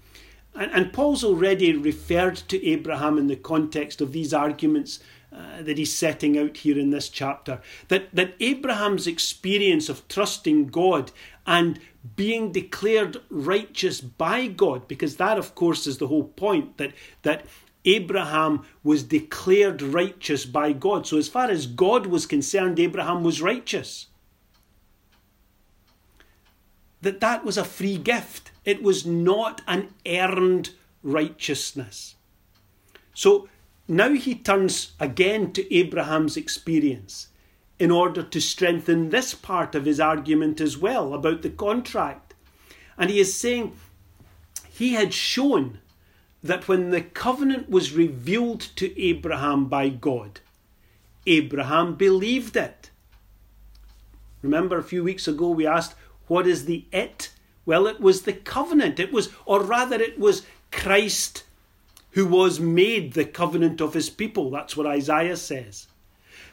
And, 0.55 0.71
and 0.71 0.93
Paul's 0.93 1.23
already 1.23 1.75
referred 1.75 2.35
to 2.35 2.65
Abraham 2.65 3.17
in 3.17 3.27
the 3.27 3.35
context 3.35 4.01
of 4.01 4.11
these 4.11 4.33
arguments 4.33 4.99
uh, 5.33 5.61
that 5.61 5.77
he's 5.77 5.93
setting 5.93 6.37
out 6.37 6.57
here 6.57 6.77
in 6.77 6.89
this 6.91 7.09
chapter. 7.09 7.61
That, 7.87 8.13
that 8.13 8.35
Abraham's 8.39 9.07
experience 9.07 9.89
of 9.89 10.07
trusting 10.07 10.67
God 10.67 11.11
and 11.45 11.79
being 12.15 12.51
declared 12.51 13.17
righteous 13.29 14.01
by 14.01 14.47
God, 14.47 14.87
because 14.87 15.15
that, 15.17 15.37
of 15.37 15.55
course, 15.55 15.87
is 15.87 15.97
the 15.97 16.07
whole 16.07 16.25
point, 16.25 16.77
that, 16.77 16.93
that 17.23 17.45
Abraham 17.85 18.65
was 18.83 19.03
declared 19.03 19.81
righteous 19.81 20.45
by 20.45 20.73
God. 20.73 21.07
So, 21.07 21.17
as 21.17 21.27
far 21.27 21.49
as 21.49 21.65
God 21.65 22.05
was 22.05 22.25
concerned, 22.25 22.79
Abraham 22.79 23.23
was 23.23 23.41
righteous. 23.41 24.07
That 27.01 27.19
that 27.19 27.43
was 27.43 27.57
a 27.57 27.65
free 27.65 27.97
gift. 27.97 28.51
It 28.63 28.81
was 28.81 29.05
not 29.05 29.61
an 29.67 29.93
earned 30.05 30.69
righteousness. 31.03 32.15
So 33.13 33.49
now 33.87 34.13
he 34.13 34.35
turns 34.35 34.93
again 34.99 35.51
to 35.53 35.75
Abraham's 35.75 36.37
experience. 36.37 37.27
in 37.79 37.91
order 37.91 38.23
to 38.23 38.39
strengthen 38.39 39.09
this 39.09 39.33
part 39.33 39.75
of 39.75 39.85
his 39.85 39.99
argument 39.99 40.61
as 40.61 40.77
well 40.77 41.13
about 41.13 41.41
the 41.41 41.49
contract. 41.49 42.33
And 42.97 43.09
he 43.09 43.19
is 43.19 43.37
saying 43.37 43.75
he 44.69 44.93
had 44.93 45.13
shown 45.13 45.79
that 46.41 46.67
when 46.67 46.91
the 46.91 47.01
covenant 47.01 47.69
was 47.69 47.91
revealed 47.91 48.61
to 48.77 49.01
Abraham 49.01 49.65
by 49.65 49.89
God, 49.89 50.39
Abraham 51.25 51.95
believed 51.95 52.55
it. 52.55 52.89
Remember 54.41 54.77
a 54.77 54.83
few 54.83 55.03
weeks 55.03 55.27
ago 55.27 55.49
we 55.49 55.65
asked, 55.65 55.95
What 56.27 56.45
is 56.47 56.65
the 56.65 56.85
it? 56.91 57.31
Well, 57.65 57.87
it 57.87 57.99
was 58.01 58.21
the 58.21 58.33
covenant. 58.33 58.99
It 58.99 59.13
was, 59.13 59.29
or 59.45 59.61
rather, 59.61 60.01
it 60.01 60.19
was 60.19 60.45
Christ 60.71 61.43
who 62.13 62.25
was 62.25 62.59
made 62.59 63.13
the 63.13 63.25
covenant 63.25 63.81
of 63.81 63.93
his 63.93 64.09
people. 64.09 64.49
That's 64.49 64.77
what 64.77 64.87
Isaiah 64.87 65.37
says. 65.37 65.87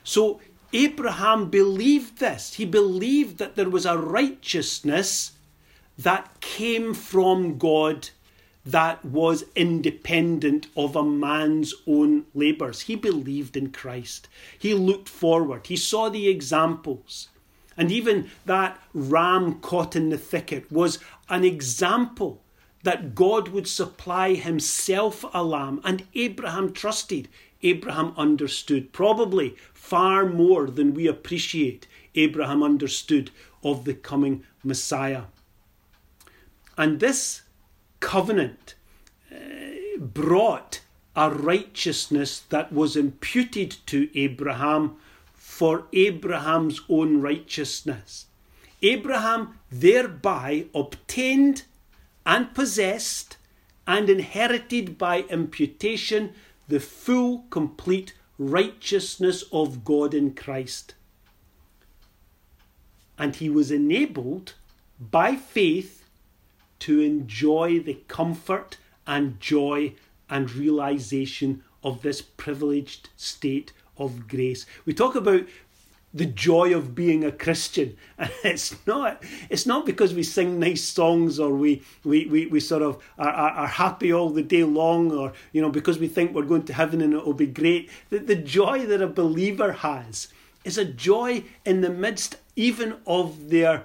So 0.03 0.41
Abraham 0.73 1.51
believed 1.51 2.19
this. 2.19 2.55
He 2.55 2.65
believed 2.65 3.39
that 3.39 3.57
there 3.57 3.69
was 3.69 3.87
a 3.87 3.99
righteousness 3.99 5.33
that 5.99 6.41
came 6.41 6.95
from 6.95 7.59
God 7.59 8.11
that 8.65 9.05
was 9.05 9.45
independent 9.57 10.67
of 10.77 10.97
a 10.97 11.03
man's 11.03 11.75
own 11.87 12.25
labours. 12.35 12.83
He 12.83 12.95
believed 12.95 13.57
in 13.57 13.73
Christ. 13.73 14.29
He 14.59 14.75
looked 14.75 15.09
forward. 15.09 15.67
He 15.67 15.77
saw 15.77 16.09
the 16.09 16.29
examples. 16.29 17.29
And 17.77 17.91
even 17.91 18.31
that 18.47 18.81
ram 18.93 19.61
caught 19.61 19.97
in 19.97 20.11
the 20.11 20.19
thicket 20.19 20.71
was 20.71 20.99
an 21.29 21.45
example 21.45 22.43
that 22.83 23.15
God 23.15 23.49
would 23.49 23.69
supply 23.69 24.35
himself 24.35 25.25
a 25.35 25.45
lamb. 25.45 25.81
And 25.85 26.05
Abraham 26.15 26.73
trusted. 26.73 27.29
Abraham 27.63 28.15
understood, 28.17 28.93
probably 28.93 29.57
far 29.75 30.25
more 30.25 30.67
than 30.69 30.95
we 30.95 31.07
appreciate. 31.07 31.87
Abraham 32.15 32.63
understood 32.63 33.31
of 33.63 33.85
the 33.85 33.95
coming 33.95 34.45
Messiah. 34.65 35.25
And 36.79 37.01
this 37.01 37.43
covenant 38.01 38.75
uh, 39.31 39.37
brought 39.99 40.81
a 41.15 41.31
righteousness 41.31 42.41
that 42.49 42.73
was 42.73 42.97
imputed 42.97 43.77
to 43.87 44.09
Abraham 44.19 44.97
for 45.35 45.85
Abraham's 45.93 46.81
own 46.89 47.21
righteousness. 47.21 48.27
Abraham 48.81 49.59
thereby 49.71 50.67
obtained 50.75 51.65
and 52.25 52.55
possessed 52.55 53.37
and 53.87 54.09
inherited 54.09 54.99
by 54.99 55.23
imputation 55.23 56.33
the 56.69 56.81
full, 56.81 57.45
complete 57.51 58.15
righteousness 58.39 59.45
of 59.53 59.85
God 59.85 60.15
in 60.15 60.35
Christ. 60.35 60.95
And 63.19 63.37
he 63.37 63.51
was 63.51 63.71
enabled 63.71 64.55
by 64.99 65.37
faith 65.37 66.05
to 66.81 67.01
enjoy 67.01 67.81
the 67.81 67.99
comfort 68.09 68.79
and 69.07 69.41
joy 69.41 69.95
and 70.29 70.51
realization 70.53 71.63
of 71.83 72.03
this 72.03 72.23
privileged 72.23 73.11
state 73.17 73.73
of 73.99 74.29
grace. 74.29 74.65
We 74.87 74.95
talk 74.95 75.15
about 75.15 75.45
the 76.13 76.27
joy 76.27 76.75
of 76.75 76.95
being 76.95 77.25
a 77.25 77.33
Christian. 77.33 77.97
And 78.19 78.31
it's 78.45 78.75
not 78.87 79.23
it's 79.49 79.67
not 79.67 79.87
because 79.87 80.13
we 80.13 80.23
sing 80.23 80.59
nice 80.59 80.83
songs 80.83 81.39
or 81.39 81.55
we 81.55 81.83
we, 82.05 82.27
we, 82.27 82.47
we 82.47 82.61
sort 82.61 82.83
of 82.83 83.03
are, 83.19 83.29
are, 83.29 83.51
are, 83.51 83.67
happy 83.67 84.13
all 84.13 84.31
the 84.31 84.43
day 84.43 84.65
long 84.65 85.13
or 85.13 85.33
you 85.53 85.63
know 85.63 85.71
because 85.71 85.99
we 85.99 86.09
think 86.09 86.35
we're 86.35 86.43
going 86.43 86.65
to 86.65 86.75
heaven 86.75 87.01
and 87.01 87.15
it'll 87.15 87.33
be 87.33 87.47
great. 87.47 87.91
The, 88.11 88.19
the 88.19 88.37
joy 88.37 88.87
that 88.87 89.01
a 89.01 89.07
believer 89.07 89.73
has 89.73 90.29
is 90.65 90.77
a 90.77 90.85
joy 90.85 91.45
in 91.65 91.81
the 91.81 91.91
midst 91.91 92.37
even 92.57 92.97
of 93.07 93.51
their 93.51 93.85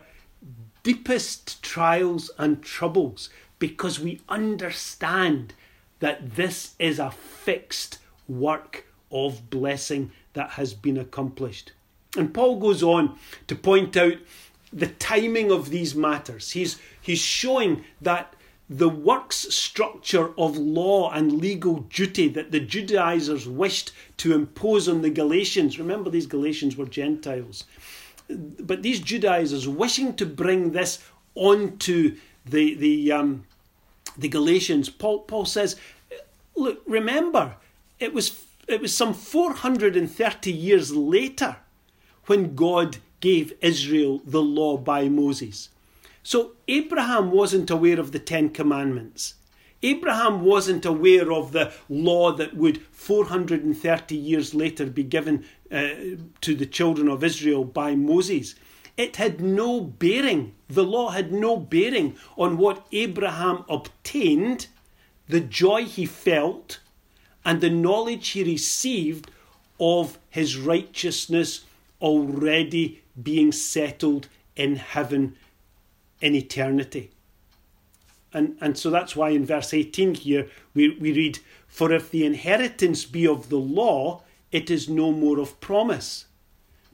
deepest 0.83 1.63
trials 1.63 2.29
and 2.37 2.61
troubles 2.61 3.29
because 3.57 3.99
we 3.99 4.21
understand 4.27 5.53
that 5.99 6.35
this 6.35 6.75
is 6.77 6.99
a 6.99 7.11
fixed 7.11 7.99
work 8.27 8.85
of 9.11 9.49
blessing 9.49 10.11
that 10.33 10.51
has 10.51 10.73
been 10.73 10.97
accomplished. 10.97 11.71
And 12.15 12.33
Paul 12.33 12.59
goes 12.59 12.83
on 12.83 13.17
to 13.47 13.55
point 13.55 13.97
out 13.97 14.15
the 14.71 14.87
timing 14.87 15.51
of 15.51 15.69
these 15.69 15.95
matters. 15.95 16.51
He's, 16.51 16.79
he's 17.01 17.19
showing 17.19 17.83
that 18.01 18.33
the 18.67 18.89
works 18.89 19.53
structure 19.53 20.31
of 20.39 20.57
law 20.57 21.11
and 21.11 21.33
legal 21.33 21.81
duty 21.81 22.27
that 22.29 22.51
the 22.51 22.59
Judaizers 22.59 23.47
wished 23.47 23.91
to 24.17 24.33
impose 24.33 24.89
on 24.89 25.01
the 25.01 25.09
Galatians. 25.11 25.77
Remember, 25.77 26.09
these 26.09 26.25
Galatians 26.25 26.75
were 26.75 26.85
Gentiles 26.85 27.65
but 28.27 28.81
these 28.81 28.99
Judaizers 28.99 29.67
wishing 29.67 30.15
to 30.15 30.25
bring 30.25 30.71
this 30.71 31.03
onto 31.35 32.17
the 32.45 32.75
the 32.75 33.11
um, 33.11 33.45
the 34.17 34.29
Galatians, 34.29 34.89
Paul 34.89 35.19
Paul 35.19 35.45
says, 35.45 35.75
look, 36.55 36.81
remember, 36.85 37.55
it 37.99 38.13
was 38.13 38.45
it 38.67 38.81
was 38.81 38.95
some 38.95 39.13
four 39.13 39.53
hundred 39.53 39.95
and 39.95 40.09
thirty 40.09 40.51
years 40.51 40.93
later 40.95 41.57
when 42.25 42.55
God 42.55 42.97
gave 43.19 43.53
Israel 43.61 44.21
the 44.25 44.41
law 44.41 44.77
by 44.77 45.09
Moses. 45.09 45.69
So 46.23 46.51
Abraham 46.67 47.31
wasn't 47.31 47.69
aware 47.69 47.99
of 47.99 48.11
the 48.11 48.19
Ten 48.19 48.49
Commandments. 48.49 49.35
Abraham 49.83 50.41
wasn't 50.41 50.85
aware 50.85 51.31
of 51.31 51.51
the 51.51 51.71
law 51.89 52.31
that 52.31 52.55
would 52.55 52.81
430 52.91 54.15
years 54.15 54.55
later 54.55 54.87
be 54.87 55.03
given 55.03 55.45
uh, 55.71 55.89
to 56.41 56.55
the 56.55 56.65
children 56.65 57.07
of 57.07 57.23
Israel 57.23 57.63
by 57.63 57.95
Moses. 57.95 58.55
It 58.97 59.17
had 59.17 59.41
no 59.41 59.81
bearing, 59.81 60.55
the 60.67 60.83
law 60.83 61.09
had 61.09 61.31
no 61.31 61.57
bearing 61.57 62.15
on 62.37 62.57
what 62.57 62.87
Abraham 62.91 63.65
obtained, 63.69 64.67
the 65.27 65.41
joy 65.41 65.83
he 65.83 66.05
felt, 66.05 66.79
and 67.43 67.61
the 67.61 67.69
knowledge 67.69 68.29
he 68.29 68.43
received 68.43 69.29
of 69.79 70.17
his 70.29 70.57
righteousness 70.57 71.65
already 72.01 73.01
being 73.21 73.51
settled 73.51 74.27
in 74.55 74.75
heaven 74.77 75.35
in 76.21 76.35
eternity. 76.35 77.11
And, 78.33 78.57
and 78.59 78.77
so 78.77 78.89
that's 78.89 79.15
why 79.15 79.29
in 79.29 79.45
verse 79.45 79.73
18 79.73 80.15
here 80.15 80.49
we, 80.73 80.89
we 80.99 81.13
read, 81.13 81.39
For 81.67 81.91
if 81.91 82.11
the 82.11 82.25
inheritance 82.25 83.05
be 83.05 83.25
of 83.25 83.49
the 83.49 83.57
law, 83.57 84.23
it 84.51 84.69
is 84.69 84.89
no 84.89 85.11
more 85.11 85.39
of 85.39 85.59
promise. 85.61 86.25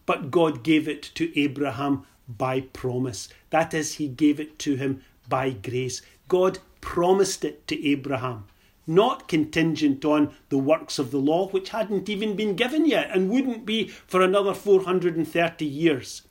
But 0.06 0.32
God 0.32 0.64
gave 0.64 0.88
it 0.88 1.02
to 1.16 1.40
Abraham 1.40 2.06
by 2.28 2.62
promise. 2.62 3.30
That 3.50 3.74
is, 3.74 3.96
he 3.96 4.08
gave 4.08 4.40
it 4.40 4.60
to 4.60 4.76
him 4.76 5.04
by 5.28 5.52
grace. 5.52 6.02
God 6.28 6.60
promised 6.80 7.44
it 7.44 7.68
to 7.68 7.88
Abraham, 7.88 8.46
not 8.88 9.28
contingent 9.28 10.04
on 10.04 10.34
the 10.50 10.58
works 10.58 11.00
of 11.00 11.12
the 11.12 11.18
law, 11.18 11.48
which 11.50 11.70
hadn't 11.70 12.10
even 12.10 12.36
been 12.36 12.56
given 12.56 12.86
yet 12.86 13.10
and 13.12 13.30
wouldn't 13.30 13.66
be 13.66 13.88
for 13.88 14.22
another 14.22 14.54
430 14.54 15.66
years. 15.66 16.24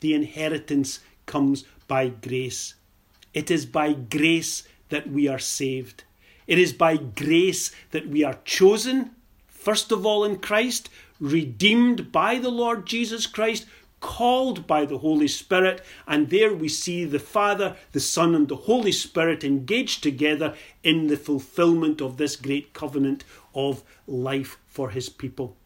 The 0.00 0.14
inheritance 0.14 1.00
comes 1.26 1.64
by 1.88 2.08
grace. 2.08 2.74
It 3.32 3.50
is 3.50 3.66
by 3.66 3.92
grace 3.92 4.62
that 4.90 5.08
we 5.08 5.28
are 5.28 5.38
saved. 5.38 6.04
It 6.46 6.58
is 6.58 6.72
by 6.72 6.96
grace 6.96 7.72
that 7.90 8.08
we 8.08 8.22
are 8.22 8.38
chosen, 8.44 9.12
first 9.48 9.90
of 9.90 10.04
all 10.04 10.24
in 10.24 10.38
Christ, 10.38 10.90
redeemed 11.18 12.12
by 12.12 12.38
the 12.38 12.50
Lord 12.50 12.86
Jesus 12.86 13.26
Christ, 13.26 13.66
called 14.04 14.66
by 14.66 14.84
the 14.84 14.98
Holy 14.98 15.26
Spirit, 15.26 15.80
and 16.06 16.28
there 16.28 16.52
we 16.52 16.68
see 16.68 17.06
the 17.06 17.18
Father, 17.18 17.74
the 17.92 18.00
Son, 18.00 18.34
and 18.34 18.48
the 18.48 18.64
Holy 18.68 18.92
Spirit 18.92 19.42
engaged 19.42 20.02
together 20.02 20.54
in 20.82 21.06
the 21.06 21.16
fulfillment 21.16 22.02
of 22.02 22.18
this 22.18 22.36
great 22.36 22.74
covenant 22.74 23.24
of 23.54 23.82
life 24.06 24.58
for 24.66 24.90
His 24.90 25.08
people. 25.08 25.56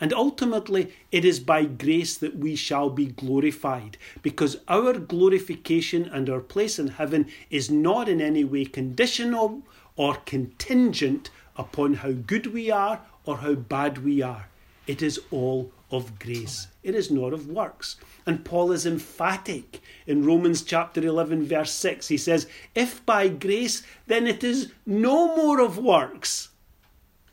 And 0.00 0.12
ultimately, 0.12 0.92
it 1.10 1.24
is 1.24 1.40
by 1.40 1.64
grace 1.64 2.16
that 2.18 2.36
we 2.36 2.54
shall 2.54 2.88
be 2.88 3.06
glorified, 3.06 3.98
because 4.22 4.60
our 4.68 4.92
glorification 4.92 6.04
and 6.04 6.30
our 6.30 6.40
place 6.40 6.78
in 6.78 6.86
heaven 6.86 7.26
is 7.50 7.68
not 7.68 8.08
in 8.08 8.20
any 8.20 8.44
way 8.44 8.64
conditional 8.64 9.62
or 9.96 10.14
contingent 10.24 11.30
upon 11.56 11.94
how 11.94 12.12
good 12.12 12.46
we 12.46 12.70
are 12.70 13.00
or 13.26 13.38
how 13.38 13.54
bad 13.54 14.04
we 14.04 14.22
are. 14.22 14.48
It 14.86 15.02
is 15.02 15.20
all 15.30 15.70
of 15.90 16.18
grace. 16.18 16.68
It 16.82 16.94
is 16.94 17.10
not 17.10 17.32
of 17.32 17.46
works. 17.46 17.96
And 18.26 18.44
Paul 18.44 18.72
is 18.72 18.86
emphatic 18.86 19.80
in 20.06 20.24
Romans 20.24 20.62
chapter 20.62 21.00
11, 21.00 21.44
verse 21.46 21.72
6. 21.72 22.08
He 22.08 22.16
says, 22.16 22.48
If 22.74 23.04
by 23.06 23.28
grace, 23.28 23.82
then 24.06 24.26
it 24.26 24.42
is 24.42 24.72
no 24.86 25.36
more 25.36 25.60
of 25.60 25.78
works. 25.78 26.48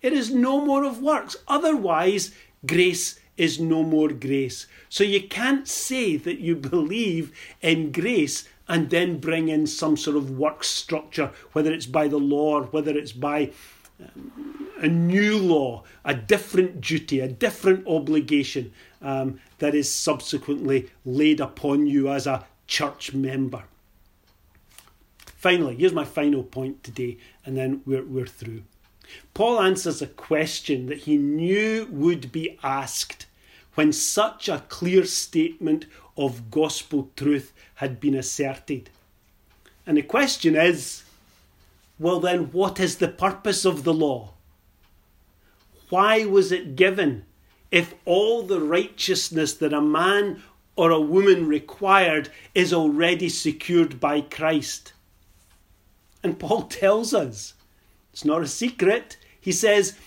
It 0.01 0.13
is 0.13 0.33
no 0.33 0.63
more 0.63 0.83
of 0.83 1.01
works. 1.01 1.35
Otherwise, 1.47 2.31
grace 2.65 3.19
is 3.37 3.59
no 3.59 3.83
more 3.83 4.09
grace. 4.09 4.67
So 4.89 5.03
you 5.03 5.23
can't 5.27 5.67
say 5.67 6.17
that 6.17 6.39
you 6.39 6.55
believe 6.55 7.31
in 7.61 7.91
grace 7.91 8.47
and 8.67 8.89
then 8.89 9.19
bring 9.19 9.49
in 9.49 9.65
some 9.65 9.97
sort 9.97 10.15
of 10.15 10.37
work 10.37 10.63
structure, 10.63 11.31
whether 11.53 11.73
it's 11.73 11.87
by 11.87 12.07
the 12.07 12.19
law 12.19 12.59
or 12.59 12.63
whether 12.65 12.95
it's 12.95 13.13
by 13.13 13.51
um, 13.99 14.68
a 14.79 14.87
new 14.87 15.37
law, 15.37 15.83
a 16.03 16.13
different 16.13 16.81
duty, 16.81 17.19
a 17.19 17.27
different 17.27 17.85
obligation. 17.87 18.71
um, 19.01 19.39
that 19.59 19.75
is 19.75 19.93
subsequently 19.93 20.89
laid 21.05 21.39
upon 21.39 21.87
you 21.87 22.09
as 22.09 22.27
a 22.27 22.45
church 22.67 23.13
member. 23.13 23.63
Finally, 25.25 25.75
here's 25.75 25.93
my 25.93 26.03
final 26.03 26.43
point 26.43 26.83
today, 26.83 27.17
and 27.45 27.55
then 27.55 27.81
we're, 27.85 28.03
we're 28.03 28.25
through. 28.25 28.63
Paul 29.33 29.61
answers 29.61 30.01
a 30.01 30.07
question 30.07 30.87
that 30.87 30.99
he 30.99 31.17
knew 31.17 31.87
would 31.89 32.31
be 32.31 32.59
asked 32.61 33.25
when 33.75 33.93
such 33.93 34.49
a 34.49 34.63
clear 34.67 35.05
statement 35.05 35.85
of 36.17 36.51
gospel 36.51 37.09
truth 37.15 37.53
had 37.75 37.99
been 37.99 38.15
asserted. 38.15 38.89
And 39.87 39.97
the 39.97 40.01
question 40.01 40.55
is 40.55 41.03
well, 41.97 42.21
then, 42.21 42.51
what 42.53 42.79
is 42.79 42.97
the 42.97 43.09
purpose 43.09 43.65
of 43.65 43.83
the 43.83 43.93
law? 43.93 44.31
Why 45.89 46.25
was 46.25 46.51
it 46.51 46.75
given 46.75 47.25
if 47.71 47.93
all 48.05 48.43
the 48.43 48.61
righteousness 48.61 49.53
that 49.55 49.73
a 49.73 49.81
man 49.81 50.43
or 50.75 50.91
a 50.91 51.01
woman 51.01 51.47
required 51.47 52.29
is 52.55 52.71
already 52.73 53.29
secured 53.29 53.99
by 53.99 54.21
Christ? 54.21 54.93
And 56.23 56.39
Paul 56.39 56.63
tells 56.69 57.13
us, 57.13 57.53
it's 58.13 58.25
not 58.25 58.41
a 58.41 58.47
secret. 58.47 59.17
He 59.39 59.51
says, 59.51 59.97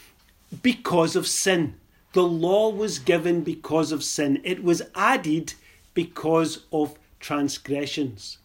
because 0.63 1.17
of 1.17 1.27
sin. 1.27 1.75
The 2.13 2.23
law 2.23 2.69
was 2.69 2.99
given 2.99 3.41
because 3.41 3.91
of 3.91 4.05
sin. 4.05 4.41
It 4.45 4.63
was 4.63 4.83
added 4.95 5.55
because 5.95 6.65
of 6.71 6.99
transgressions. 7.21 8.39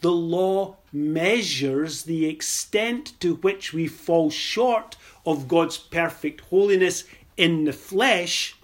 The 0.00 0.12
law 0.12 0.76
measures 0.92 2.04
the 2.04 2.26
extent 2.26 3.18
to 3.20 3.34
which 3.36 3.72
we 3.72 3.88
fall 3.88 4.30
short 4.30 4.96
of 5.26 5.48
God's 5.48 5.76
perfect 5.76 6.42
holiness 6.42 7.04
in 7.36 7.64
the 7.64 7.72
flesh. 7.72 8.56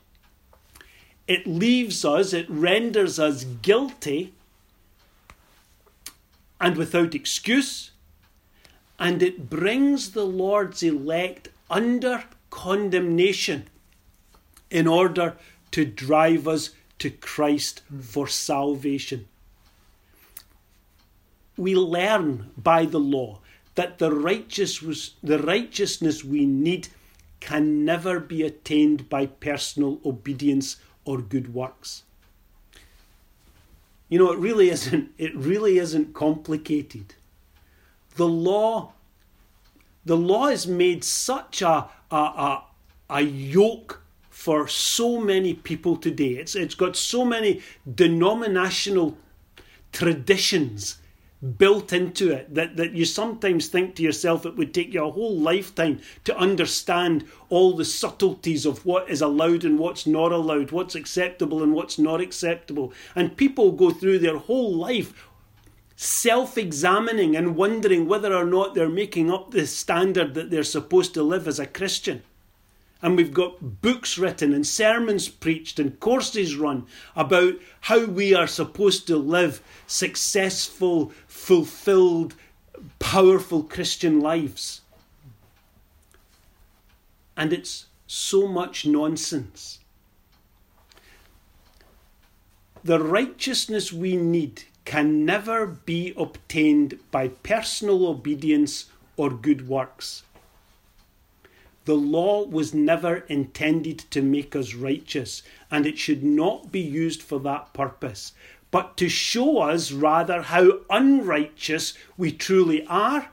It 1.27 1.47
leaves 1.47 2.05
us, 2.05 2.33
it 2.33 2.47
renders 2.49 3.19
us 3.19 3.45
guilty 3.45 4.35
and 6.61 6.77
without 6.77 7.15
excuse, 7.15 7.91
and 8.99 9.23
it 9.23 9.51
brings 9.51 10.13
the 10.13 10.25
Lord's 10.25 10.83
elect 10.83 11.49
under 11.69 12.25
condemnation 12.51 13.69
in 14.71 14.87
order 14.87 15.37
to 15.73 15.85
drive 15.85 16.47
us 16.47 16.71
to 17.01 17.11
Christ 17.11 17.83
for 18.01 18.29
salvation 18.29 19.27
we 21.57 21.75
learn 21.75 22.51
by 22.57 22.85
the 22.85 22.99
law 22.99 23.41
that 23.75 23.99
the, 23.99 24.11
righteous, 24.13 24.81
the 25.23 25.39
righteousness 25.39 26.25
we 26.25 26.47
need 26.47 26.89
can 27.41 27.85
never 27.85 28.21
be 28.21 28.43
attained 28.43 29.09
by 29.09 29.27
personal 29.27 30.01
obedience 30.05 30.77
or 31.05 31.21
good 31.21 31.53
works. 31.53 32.05
You 34.09 34.19
know, 34.19 34.33
it 34.33 34.39
really 34.39 34.71
isn't, 34.71 35.13
it 35.19 35.35
really 35.35 35.79
isn't 35.79 36.15
complicated. 36.15 37.15
The 38.17 38.29
law, 38.29 38.93
the 40.05 40.17
law 40.17 40.49
has 40.49 40.67
made 40.67 41.03
such 41.05 41.63
a, 41.63 41.89
a, 42.11 42.17
a, 42.17 42.65
a 43.11 43.21
yoke 43.23 44.03
for 44.31 44.69
so 44.69 45.21
many 45.21 45.55
people 45.55 45.97
today. 45.97 46.33
It's, 46.35 46.55
it's 46.55 46.75
got 46.75 46.97
so 46.97 47.25
many 47.25 47.63
denominational 47.93 49.17
traditions 49.93 50.99
built 51.45 51.93
into 51.93 52.33
it 52.33 52.55
that, 52.55 52.77
that 52.77 52.93
you 52.93 53.05
sometimes 53.05 53.69
think 53.69 53.95
to 53.95 54.03
yourself 54.03 54.47
it 54.47 54.57
would 54.57 54.73
take 54.73 54.95
you 54.95 55.05
a 55.05 55.11
whole 55.11 55.37
lifetime 55.37 56.01
to 56.25 56.37
understand 56.37 57.25
all 57.51 57.77
the 57.77 57.85
subtleties 57.85 58.65
of 58.65 58.85
what 58.87 59.11
is 59.11 59.21
allowed 59.21 59.65
and 59.65 59.79
what's 59.79 60.07
not 60.07 60.33
allowed, 60.33 60.71
what's 60.71 60.95
acceptable 60.95 61.63
and 61.63 61.75
what's 61.75 61.99
not 61.99 62.21
acceptable. 62.21 62.93
And 63.15 63.37
people 63.37 63.73
go 63.73 63.91
through 63.91 64.21
their 64.21 64.39
whole 64.39 64.75
life 64.75 65.29
self 65.97 66.59
examining 66.59 67.37
and 67.37 67.57
wondering 67.57 68.09
whether 68.09 68.35
or 68.35 68.45
not 68.45 68.75
they're 68.75 68.89
making 68.89 69.31
up 69.31 69.51
the 69.51 69.67
standard 69.67 70.35
that 70.35 70.51
they're 70.51 70.63
supposed 70.63 71.15
to 71.15 71.23
live 71.23 71.47
as 71.47 71.59
a 71.59 71.67
Christian. 71.67 72.23
And 73.05 73.19
we've 73.19 73.35
got 73.35 73.83
books 73.83 74.17
written 74.17 74.55
and 74.55 74.67
sermons 74.67 75.29
preached 75.29 75.79
and 75.79 76.01
courses 76.01 76.57
run 76.57 76.87
about 77.15 77.57
how 77.83 78.07
we 78.07 78.33
are 78.33 78.47
supposed 78.47 79.07
to 79.09 79.19
live 79.19 79.61
successful, 79.87 81.13
fulfilled, 81.27 82.35
powerful 82.99 83.63
Christian 83.63 84.21
lives. 84.21 84.81
And 87.37 87.53
it's 87.53 87.85
so 88.07 88.49
much 88.49 88.87
nonsense. 88.87 89.81
The 92.83 92.99
righteousness 92.99 93.93
we 93.93 94.17
need 94.17 94.63
can 94.87 95.27
never 95.27 95.67
be 95.67 96.15
obtained 96.17 96.99
by 97.11 97.29
personal 97.29 98.07
obedience 98.07 98.87
or 99.19 99.29
good 99.29 99.69
works. 99.69 100.23
The 101.85 101.95
law 101.95 102.47
was 102.47 102.73
never 102.73 103.19
intended 103.29 103.99
to 104.11 104.23
make 104.23 104.57
us 104.57 104.75
righteous, 104.75 105.43
and 105.71 105.87
it 105.87 105.99
should 105.99 106.25
not 106.25 106.73
be 106.73 106.81
used 106.81 107.23
for 107.23 107.39
that 107.41 107.75
purpose, 107.75 108.33
but 108.71 108.97
to 108.97 109.09
show 109.09 109.59
us 109.59 109.93
rather 109.93 110.43
how 110.43 110.81
unrighteous 110.89 111.95
we 112.17 112.33
truly 112.33 112.87
are 112.87 113.31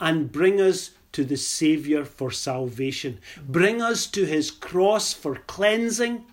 and 0.00 0.30
bring 0.30 0.60
us 0.60 0.90
to 1.12 1.24
the 1.24 1.36
Saviour 1.36 2.04
for 2.04 2.30
salvation. 2.30 3.18
Bring 3.48 3.80
us 3.80 4.06
to 4.08 4.26
his 4.26 4.50
cross 4.50 5.12
for 5.12 5.36
cleansing 5.46 6.24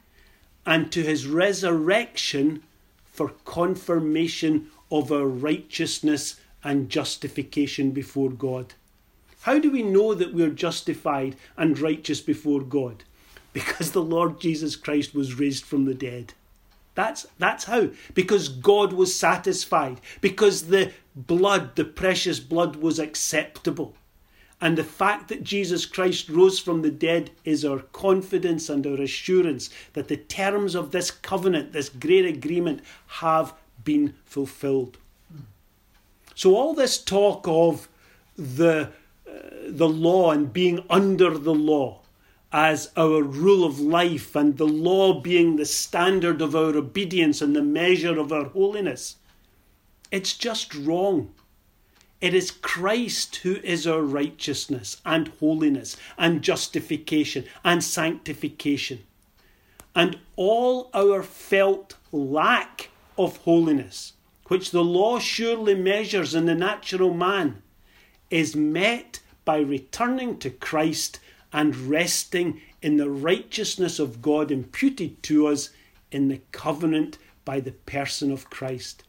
and 0.65 0.91
to 0.91 1.01
his 1.03 1.25
resurrection 1.25 2.63
for 3.05 3.29
confirmation 3.45 4.69
of 4.91 5.11
our 5.11 5.27
righteousness 5.27 6.35
and 6.63 6.89
justification 6.89 7.91
before 7.91 8.29
God. 8.29 8.73
How 9.45 9.59
do 9.59 9.69
we 9.69 9.83
know 9.83 10.15
that 10.15 10.33
we're 10.33 10.49
justified 10.49 11.35
and 11.55 11.77
righteous 11.77 12.19
before 12.19 12.61
God? 12.61 13.03
Because 13.53 13.91
the 13.91 14.01
Lord 14.01 14.41
Jesus 14.41 14.75
Christ 14.75 15.13
was 15.13 15.37
raised 15.37 15.65
from 15.65 15.85
the 15.85 15.93
dead. 15.93 16.33
That's, 16.95 17.27
that's 17.37 17.65
how. 17.65 17.89
Because 18.15 18.49
God 18.49 18.91
was 18.91 19.15
satisfied. 19.15 20.01
Because 20.19 20.69
the 20.69 20.93
blood, 21.15 21.75
the 21.75 21.85
precious 21.85 22.39
blood, 22.39 22.77
was 22.77 22.97
acceptable. 22.97 23.93
And 24.59 24.79
the 24.79 24.83
fact 24.83 25.27
that 25.27 25.43
Jesus 25.43 25.85
Christ 25.85 26.27
rose 26.27 26.57
from 26.57 26.81
the 26.81 26.89
dead 26.89 27.29
is 27.43 27.63
our 27.63 27.81
confidence 27.93 28.67
and 28.67 28.87
our 28.87 28.99
assurance 28.99 29.69
that 29.93 30.07
the 30.07 30.17
terms 30.17 30.73
of 30.73 30.89
this 30.89 31.11
covenant, 31.11 31.71
this 31.71 31.89
great 31.89 32.25
agreement, 32.25 32.81
have 33.05 33.53
been 33.83 34.15
fulfilled. 34.25 34.97
So, 36.33 36.55
all 36.55 36.73
this 36.73 36.97
talk 36.97 37.47
of 37.47 37.87
the 38.35 38.89
the 39.67 39.89
law 39.89 40.31
and 40.31 40.53
being 40.53 40.83
under 40.89 41.37
the 41.37 41.53
law 41.53 42.01
as 42.51 42.91
our 42.95 43.21
rule 43.21 43.65
of 43.65 43.79
life 43.79 44.35
and 44.35 44.57
the 44.57 44.67
law 44.67 45.19
being 45.19 45.55
the 45.55 45.65
standard 45.65 46.41
of 46.41 46.55
our 46.55 46.75
obedience 46.75 47.41
and 47.41 47.55
the 47.55 47.61
measure 47.61 48.17
of 48.17 48.31
our 48.31 48.45
holiness. 48.45 49.17
It's 50.11 50.37
just 50.37 50.73
wrong. 50.73 51.33
It 52.21 52.33
is 52.33 52.51
Christ 52.51 53.37
who 53.37 53.57
is 53.57 53.85
our 53.85 54.01
righteousness 54.01 55.01
and 55.05 55.27
holiness 55.39 55.97
and 56.17 56.41
justification 56.41 57.43
and 57.63 57.83
sanctification. 57.83 59.03
And 59.93 60.19
all 60.35 60.89
our 60.93 61.23
felt 61.23 61.95
lack 62.11 62.89
of 63.17 63.37
holiness, 63.37 64.13
which 64.47 64.71
the 64.71 64.83
law 64.83 65.19
surely 65.19 65.75
measures 65.75 66.33
in 66.33 66.45
the 66.45 66.55
natural 66.55 67.13
man, 67.13 67.61
is 68.29 68.55
met 68.55 69.19
by 69.43 69.59
returning 69.59 70.37
to 70.39 70.49
Christ 70.49 71.19
and 71.53 71.75
resting 71.75 72.61
in 72.81 72.97
the 72.97 73.09
righteousness 73.09 73.99
of 73.99 74.21
God 74.21 74.51
imputed 74.51 75.23
to 75.23 75.47
us 75.47 75.69
in 76.11 76.27
the 76.27 76.41
covenant 76.51 77.17
by 77.45 77.59
the 77.59 77.71
person 77.71 78.31
of 78.31 78.49
Christ. 78.49 79.03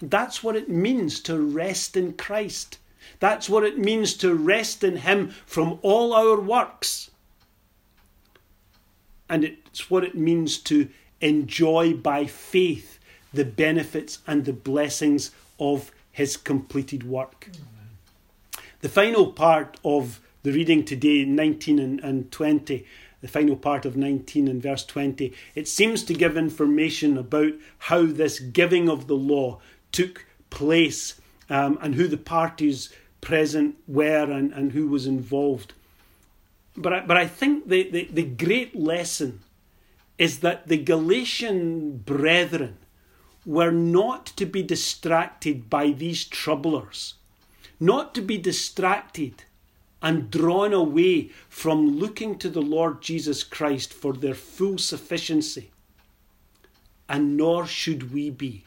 That's 0.00 0.44
what 0.44 0.54
it 0.54 0.68
means 0.68 1.20
to 1.20 1.40
rest 1.40 1.96
in 1.96 2.12
Christ. 2.12 2.78
That's 3.20 3.48
what 3.48 3.64
it 3.64 3.78
means 3.78 4.14
to 4.18 4.34
rest 4.34 4.84
in 4.84 4.98
Him 4.98 5.30
from 5.46 5.78
all 5.82 6.12
our 6.12 6.40
works. 6.40 7.10
And 9.28 9.44
it's 9.44 9.90
what 9.90 10.04
it 10.04 10.14
means 10.14 10.58
to 10.58 10.88
enjoy 11.20 11.94
by 11.94 12.26
faith 12.26 12.98
the 13.32 13.44
benefits 13.44 14.20
and 14.26 14.44
the 14.44 14.52
blessings 14.52 15.32
of 15.58 15.90
His 16.12 16.36
completed 16.36 17.02
work. 17.02 17.50
The 18.80 18.88
final 18.88 19.32
part 19.32 19.76
of 19.84 20.20
the 20.44 20.52
reading 20.52 20.84
today, 20.84 21.24
19 21.24 21.78
and, 21.78 22.00
and 22.00 22.30
20, 22.30 22.86
the 23.20 23.28
final 23.28 23.56
part 23.56 23.84
of 23.84 23.96
19 23.96 24.46
and 24.46 24.62
verse 24.62 24.84
20, 24.84 25.34
it 25.56 25.66
seems 25.66 26.04
to 26.04 26.14
give 26.14 26.36
information 26.36 27.18
about 27.18 27.54
how 27.78 28.06
this 28.06 28.38
giving 28.38 28.88
of 28.88 29.08
the 29.08 29.16
law 29.16 29.58
took 29.90 30.26
place 30.50 31.20
um, 31.50 31.78
and 31.80 31.96
who 31.96 32.06
the 32.06 32.16
parties 32.16 32.92
present 33.20 33.76
were 33.88 34.30
and, 34.30 34.52
and 34.52 34.72
who 34.72 34.86
was 34.86 35.06
involved. 35.06 35.74
But 36.76 36.92
I, 36.92 37.00
but 37.00 37.16
I 37.16 37.26
think 37.26 37.68
the, 37.68 37.90
the, 37.90 38.08
the 38.12 38.22
great 38.22 38.76
lesson 38.76 39.40
is 40.18 40.40
that 40.40 40.68
the 40.68 40.76
Galatian 40.76 41.98
brethren 41.98 42.78
were 43.44 43.72
not 43.72 44.26
to 44.26 44.46
be 44.46 44.62
distracted 44.62 45.68
by 45.68 45.90
these 45.90 46.24
troublers, 46.24 47.14
not 47.80 48.14
to 48.14 48.22
be 48.22 48.38
distracted 48.38 49.44
and 50.02 50.30
drawn 50.30 50.72
away 50.72 51.30
from 51.48 51.98
looking 51.98 52.38
to 52.38 52.48
the 52.48 52.62
Lord 52.62 53.02
Jesus 53.02 53.42
Christ 53.42 53.92
for 53.92 54.12
their 54.12 54.34
full 54.34 54.78
sufficiency. 54.78 55.70
And 57.08 57.36
nor 57.36 57.66
should 57.66 58.12
we 58.12 58.30
be. 58.30 58.64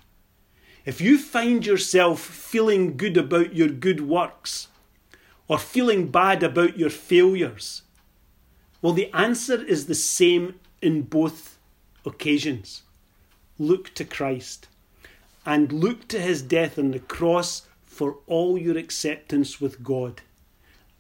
If 0.86 1.00
you 1.00 1.18
find 1.18 1.66
yourself 1.66 2.20
feeling 2.20 2.98
good 2.98 3.16
about 3.16 3.56
your 3.56 3.70
good 3.70 4.02
works, 4.02 4.68
or 5.48 5.60
feeling 5.60 6.08
bad 6.08 6.42
about 6.44 6.78
your 6.78 6.90
failures, 6.90 7.84
well, 8.82 8.94
the 8.94 9.12
answer 9.14 9.64
is 9.64 9.86
the 9.86 9.96
same 9.96 10.60
in 10.82 11.04
both 11.04 11.60
occasions. 12.06 12.84
Look 13.60 13.94
to 13.94 14.06
Christ 14.06 14.68
and 15.46 15.72
look 15.72 16.08
to 16.08 16.20
his 16.20 16.42
death 16.42 16.80
on 16.80 16.92
the 16.92 17.00
cross 17.00 17.68
for 18.02 18.18
all 18.26 18.58
your 18.58 18.80
acceptance 18.80 19.62
with 19.62 19.84
God. 19.84 20.24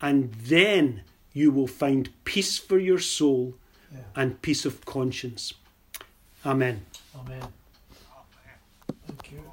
And 0.03 0.35
then 0.35 1.01
you 1.33 1.49
will 1.49 1.65
find 1.65 2.11
peace 2.25 2.59
for 2.59 2.77
your 2.77 2.99
soul 2.99 3.55
yeah. 3.91 4.01
and 4.15 4.39
peace 4.43 4.65
of 4.65 4.85
conscience. 4.85 5.55
Amen. 6.45 6.85
Amen. 7.17 7.41
Thank 9.07 9.31
you. 9.31 9.50